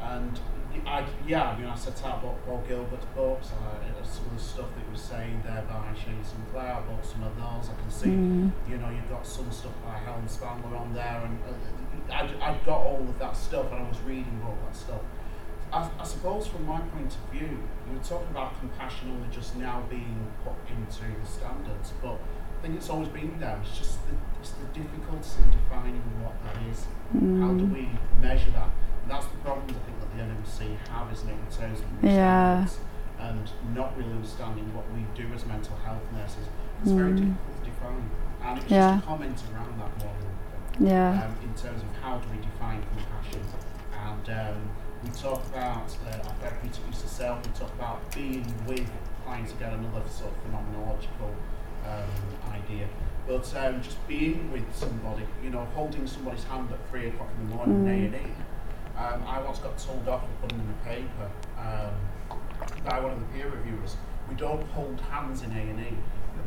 and 0.00 0.40
I 0.86 1.04
yeah, 1.26 1.50
I 1.50 1.58
mean 1.58 1.66
I 1.68 1.74
set 1.74 2.02
out 2.04 2.22
what 2.24 2.44
Bob 2.46 2.66
Gilbert's 2.66 3.04
books, 3.14 3.48
I, 3.52 4.06
some 4.06 4.24
of 4.26 4.34
the 4.38 4.42
stuff 4.42 4.66
that 4.74 4.84
he 4.84 4.90
was 4.90 5.00
saying 5.00 5.42
there 5.46 5.62
by 5.68 5.88
Shane 5.94 6.24
Sinclair, 6.24 6.74
I 6.74 6.80
bought 6.80 7.04
some 7.06 7.22
of 7.22 7.36
those. 7.36 7.70
I 7.70 7.80
can 7.80 7.90
see 7.90 8.10
mm. 8.10 8.50
you 8.68 8.78
know 8.78 8.90
you've 8.90 9.08
got 9.10 9.26
some 9.26 9.50
stuff 9.50 9.72
by 9.84 9.98
Helen 9.98 10.28
Spangler 10.28 10.76
on 10.76 10.94
there, 10.94 11.22
and 11.24 11.38
uh, 11.48 12.12
I 12.12 12.50
I 12.52 12.58
got 12.64 12.78
all 12.78 13.00
of 13.08 13.18
that 13.18 13.36
stuff, 13.36 13.66
and 13.72 13.84
I 13.84 13.88
was 13.88 14.00
reading 14.00 14.40
all 14.44 14.56
that 14.66 14.76
stuff. 14.76 15.00
I, 15.72 15.88
I, 16.00 16.02
suppose 16.02 16.48
from 16.48 16.66
my 16.66 16.80
point 16.80 17.14
of 17.14 17.30
view, 17.38 17.46
you 17.86 17.96
were 17.96 18.02
talking 18.02 18.26
about 18.32 18.58
compassion 18.58 19.12
only 19.12 19.28
just 19.32 19.54
now 19.54 19.84
being 19.88 20.26
put 20.42 20.54
into 20.68 20.98
the 21.20 21.24
standards, 21.28 21.92
but 22.02 22.18
I 22.60 22.64
think 22.64 22.76
it's 22.76 22.90
always 22.90 23.08
been 23.08 23.40
there. 23.40 23.58
It's 23.64 23.78
just 23.78 23.94
the, 24.04 24.12
it's 24.38 24.50
the 24.50 24.66
difficulty 24.76 25.40
in 25.42 25.50
defining 25.50 25.96
what 26.20 26.36
that 26.44 26.60
is. 26.68 26.84
Mm. 27.16 27.40
How 27.40 27.54
do 27.56 27.64
mm. 27.64 27.72
we 27.72 27.88
measure 28.20 28.50
that? 28.52 28.68
And 29.00 29.08
that's 29.10 29.24
the 29.32 29.38
problems 29.40 29.72
I 29.72 29.80
think 29.88 29.96
that 29.96 30.12
the 30.12 30.20
NMC 30.28 30.76
have 30.92 31.08
is 31.10 31.22
of 31.22 32.04
yeah. 32.04 32.68
and 33.18 33.50
not 33.74 33.96
really 33.96 34.12
understanding 34.12 34.68
what 34.76 34.84
we 34.92 35.08
do 35.16 35.32
as 35.34 35.46
mental 35.46 35.74
health 35.88 36.04
nurses. 36.12 36.44
It's 36.84 36.92
mm. 36.92 36.98
very 37.00 37.12
difficult 37.16 37.64
to 37.64 37.70
define. 37.70 38.04
And 38.44 38.58
it's 38.60 38.68
yeah. 38.70 38.96
just 39.00 39.06
comments 39.08 39.42
around 39.56 39.80
that 39.80 39.92
model. 39.96 40.28
yeah. 40.84 41.24
Um, 41.24 41.36
in 41.42 41.54
terms 41.56 41.80
of 41.80 41.88
how 42.04 42.18
do 42.18 42.28
we 42.28 42.44
define 42.44 42.84
compassion. 42.92 43.40
And 44.04 44.26
um, 44.36 44.68
we 45.02 45.08
talk 45.16 45.40
about, 45.48 45.96
uh, 46.12 46.28
our 46.28 46.34
therapeutic 46.44 46.84
use 46.92 47.02
of 47.04 47.08
self, 47.08 47.40
we 47.46 47.52
talk 47.54 47.72
about 47.72 48.04
being 48.14 48.44
with 48.68 48.84
clients, 49.24 49.52
again, 49.52 49.72
another 49.80 50.06
sort 50.10 50.30
of 50.30 50.36
phenomenological 50.44 51.32
um, 51.86 52.52
idea. 52.52 52.86
But 53.26 53.46
um, 53.56 53.82
just 53.82 53.96
being 54.08 54.50
with 54.52 54.64
somebody, 54.74 55.22
you 55.42 55.50
know, 55.50 55.64
holding 55.76 56.06
somebody's 56.06 56.44
hand 56.44 56.68
at 56.72 56.88
three 56.90 57.08
o'clock 57.08 57.28
in 57.38 57.48
the 57.48 57.54
morning 57.56 57.84
mm. 57.84 58.06
in 58.08 58.14
A&E. 58.14 58.20
Um, 58.98 59.22
I 59.26 59.40
once 59.40 59.58
got 59.60 59.78
told 59.78 60.06
off 60.08 60.22
for 60.22 60.42
putting 60.42 60.58
in 60.58 60.66
the 60.68 60.84
paper 60.88 61.30
um, 61.58 62.36
by 62.84 63.00
one 63.00 63.12
of 63.12 63.20
the 63.20 63.26
peer 63.26 63.48
reviewers. 63.48 63.96
We 64.28 64.34
don't 64.34 64.62
hold 64.70 65.00
hands 65.12 65.42
in 65.42 65.52
A&E. 65.52 65.94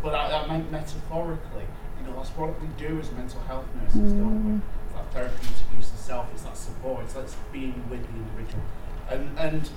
But 0.02 0.14
I, 0.16 0.42
I 0.44 0.48
meant 0.48 0.72
metaphorically. 0.72 1.66
You 2.02 2.10
know, 2.10 2.16
that's 2.18 2.30
what 2.32 2.60
we 2.62 2.68
do 2.78 3.00
as 3.00 3.12
mental 3.14 3.40
health 3.42 3.66
nurses, 3.82 4.12
mm. 4.14 4.18
don't 4.18 4.46
we? 4.46 4.52
Mm. 4.54 4.62
It's 4.86 4.96
that 4.96 5.14
therapeutic 5.14 5.66
use 5.78 5.92
of 5.92 5.98
self, 6.00 6.30
it's 6.34 6.44
that 6.44 6.58
support, 6.58 7.04
it's 7.06 7.14
that 7.14 7.34
being 7.52 7.82
with 7.90 8.02
the 8.02 8.14
individual. 8.14 8.64
And, 9.10 9.40
and 9.40 9.70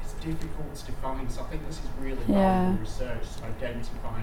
it's 0.00 0.12
difficult 0.14 0.72
to 0.76 0.86
define, 0.86 1.28
so 1.28 1.42
I 1.42 1.44
think 1.46 1.66
this 1.66 1.76
is 1.76 1.88
really 2.00 2.20
yeah. 2.28 2.78
research 2.78 3.24
to 3.38 3.44
identify 3.44 4.20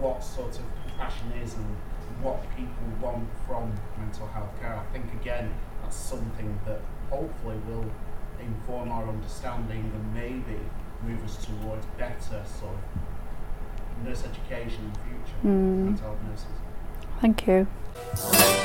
what 0.00 0.22
sort 0.22 0.54
of 0.58 0.64
compassion 0.86 1.32
is 1.42 1.54
and 1.54 1.76
what 2.22 2.40
people 2.56 2.74
want 3.02 3.26
from 3.46 3.72
mental 3.98 4.26
health 4.28 4.50
care. 4.60 4.74
I 4.86 4.92
think 4.92 5.12
again 5.20 5.52
that's 5.82 5.96
something 5.96 6.58
that 6.66 6.80
hopefully 7.10 7.56
will 7.68 7.90
inform 8.40 8.90
our 8.92 9.08
understanding 9.08 9.90
and 9.92 10.14
maybe 10.14 10.58
move 11.04 11.22
us 11.24 11.44
towards 11.44 11.84
better 11.98 12.42
sort 12.60 12.72
of 12.72 14.04
nurse 14.06 14.24
education 14.24 14.84
in 14.86 14.92
the 14.92 14.98
future 14.98 15.38
mm. 15.44 15.84
mental 15.86 16.06
health 16.06 16.18
nurses. 16.28 16.46
Thank 17.20 17.46
you. 17.48 18.57